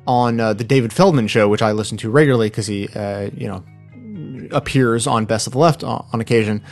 [0.07, 3.47] on uh, the David Feldman show, which I listen to regularly because he uh, you
[3.47, 3.63] know
[4.51, 6.63] appears on Best of the Left on, on occasion,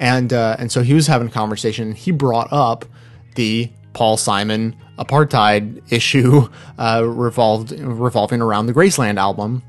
[0.00, 1.92] and uh, and so he was having a conversation.
[1.92, 2.84] He brought up
[3.34, 9.62] the Paul Simon apartheid issue uh, revolved revolving around the Graceland album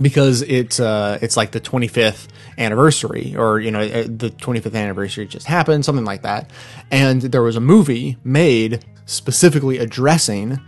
[0.00, 2.26] because it's uh it's like the 25th
[2.58, 6.50] anniversary or you know uh, the 25th anniversary just happened something like that.
[6.90, 10.58] And there was a movie made specifically addressing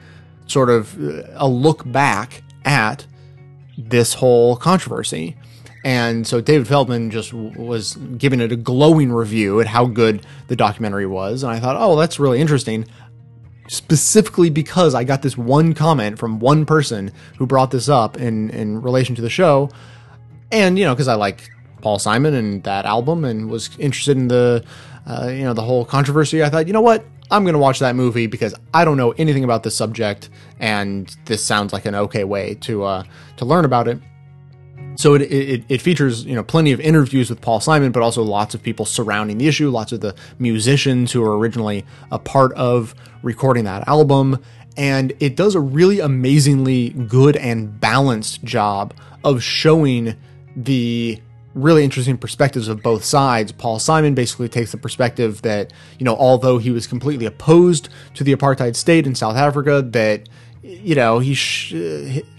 [0.47, 3.05] sort of uh, a look back at
[3.77, 5.37] this whole controversy
[5.85, 10.57] and so David Feldman just was giving it a glowing review at how good the
[10.57, 12.87] documentary was and I thought oh that's really interesting
[13.69, 18.51] specifically because I got this one comment from one person who brought this up in
[18.51, 19.71] in relation to the show,
[20.51, 21.51] and you know because I like
[21.83, 24.65] Paul Simon and that album and was interested in the
[25.07, 26.43] uh, you know the whole controversy.
[26.43, 29.13] I thought you know what I'm going to watch that movie because I don't know
[29.13, 33.05] anything about this subject, and this sounds like an okay way to uh,
[33.37, 34.01] to learn about it.
[34.97, 38.23] So it, it, it features you know plenty of interviews with Paul Simon, but also
[38.23, 42.53] lots of people surrounding the issue, lots of the musicians who were originally a part
[42.55, 44.43] of recording that album,
[44.77, 48.95] and it does a really amazingly good and balanced job
[49.25, 50.17] of showing
[50.55, 51.21] the
[51.55, 53.51] really interesting perspectives of both sides.
[53.51, 58.23] Paul Simon basically takes the perspective that, you know, although he was completely opposed to
[58.23, 60.29] the apartheid state in South Africa, that
[60.67, 61.75] you know, he sh-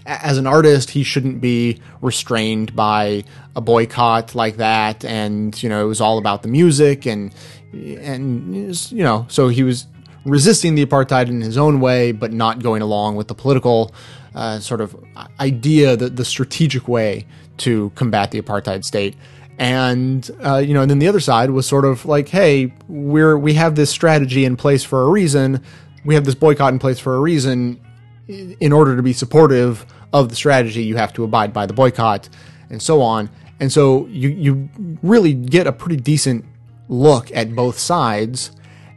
[0.04, 3.24] as an artist, he shouldn't be restrained by
[3.56, 5.04] a boycott like that.
[5.04, 7.34] And you know, it was all about the music, and
[7.72, 8.54] and
[8.92, 9.86] you know, so he was
[10.24, 13.94] resisting the apartheid in his own way, but not going along with the political
[14.34, 14.94] uh, sort of
[15.40, 17.26] idea, the the strategic way
[17.58, 19.16] to combat the apartheid state.
[19.58, 23.38] And uh, you know, and then the other side was sort of like, hey, we're
[23.38, 25.64] we have this strategy in place for a reason.
[26.04, 27.80] We have this boycott in place for a reason
[28.28, 32.28] in order to be supportive of the strategy, you have to abide by the boycott
[32.70, 33.30] and so on.
[33.60, 34.68] And so you, you
[35.02, 36.44] really get a pretty decent
[36.88, 38.52] look at both sides.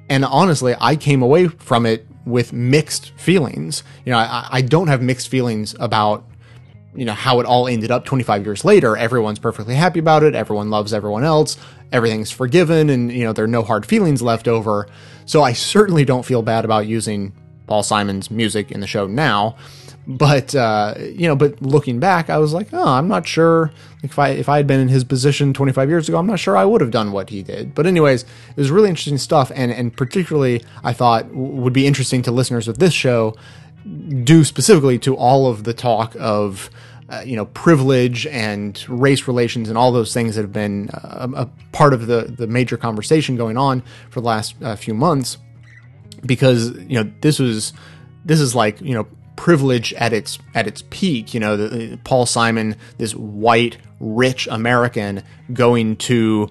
[0.09, 3.83] And honestly, I came away from it with mixed feelings.
[4.05, 6.25] You know, I, I don't have mixed feelings about,
[6.93, 8.95] you know, how it all ended up 25 years later.
[8.95, 10.35] Everyone's perfectly happy about it.
[10.35, 11.57] Everyone loves everyone else.
[11.91, 14.87] Everything's forgiven and, you know, there are no hard feelings left over.
[15.25, 17.33] So I certainly don't feel bad about using
[17.71, 19.55] Paul Simon's music in the show now.
[20.05, 23.71] but uh, you know, but looking back, I was like, oh, I'm not sure.
[24.03, 26.57] If I if I had been in his position 25 years ago, I'm not sure
[26.57, 27.73] I would have done what he did.
[27.73, 32.21] But anyways, it was really interesting stuff, and and particularly I thought would be interesting
[32.23, 33.37] to listeners of this show,
[34.21, 36.69] due specifically to all of the talk of.
[37.09, 41.27] Uh, you know, privilege and race relations and all those things that have been uh,
[41.35, 45.37] a part of the the major conversation going on for the last uh, few months
[46.25, 47.73] because you know this was
[48.25, 51.33] this is like you know privilege at its at its peak.
[51.33, 56.47] You know, the, Paul Simon, this white rich American, going to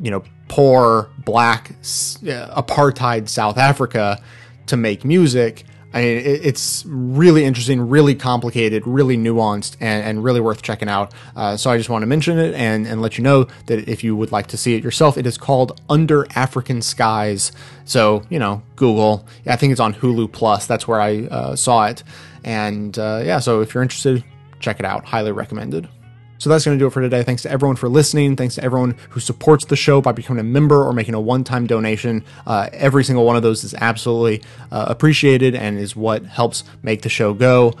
[0.00, 4.22] you know poor black uh, apartheid South Africa
[4.66, 5.64] to make music.
[5.94, 11.14] I mean, it's really interesting, really complicated, really nuanced, and, and really worth checking out.
[11.34, 14.04] Uh, so I just want to mention it and, and let you know that if
[14.04, 17.52] you would like to see it yourself, it is called Under African Skies.
[17.84, 19.26] So, you know, Google.
[19.46, 20.66] I think it's on Hulu Plus.
[20.66, 22.02] That's where I uh, saw it.
[22.44, 24.22] And uh, yeah, so if you're interested,
[24.60, 25.04] check it out.
[25.06, 25.88] Highly recommended.
[26.38, 27.22] So that's going to do it for today.
[27.22, 28.36] Thanks to everyone for listening.
[28.36, 31.44] Thanks to everyone who supports the show by becoming a member or making a one
[31.44, 32.24] time donation.
[32.46, 37.02] Uh, every single one of those is absolutely uh, appreciated and is what helps make
[37.02, 37.74] the show go.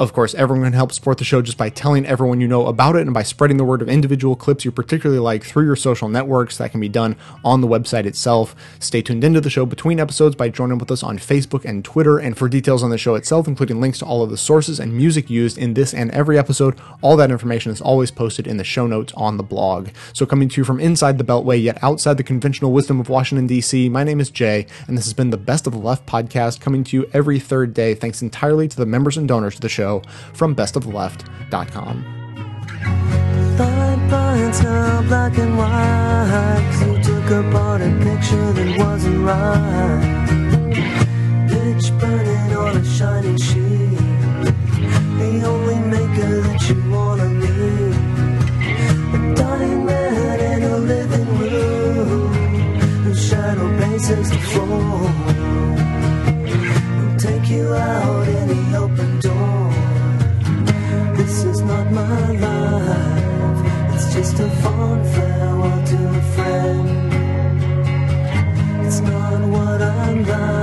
[0.00, 2.94] Of course, everyone can help support the show just by telling everyone you know about
[2.94, 6.08] it and by spreading the word of individual clips you particularly like through your social
[6.08, 6.56] networks.
[6.56, 8.54] That can be done on the website itself.
[8.78, 12.16] Stay tuned into the show between episodes by joining with us on Facebook and Twitter.
[12.16, 14.96] And for details on the show itself, including links to all of the sources and
[14.96, 18.62] music used in this and every episode, all that information is always posted in the
[18.62, 19.88] show notes on the blog.
[20.12, 23.48] So, coming to you from inside the Beltway, yet outside the conventional wisdom of Washington,
[23.48, 26.60] D.C., my name is Jay, and this has been the Best of the Left podcast
[26.60, 29.68] coming to you every third day, thanks entirely to the members and donors of the
[29.68, 30.02] show show
[30.32, 31.96] from bestoftheleft.com.
[33.58, 37.42] Thought by black and white, you took a
[38.06, 40.24] picture that wasn't right.
[42.00, 43.98] Burning on a shining sheet,
[45.20, 47.96] the only maker that you wanna meet.
[49.14, 52.32] A dying man in a living room,
[53.04, 55.00] whose shadow bases the floor.
[56.98, 58.47] Will take you out in
[64.40, 64.50] a
[65.14, 67.12] farewell to a friend.
[68.86, 70.57] It's not what I'm like.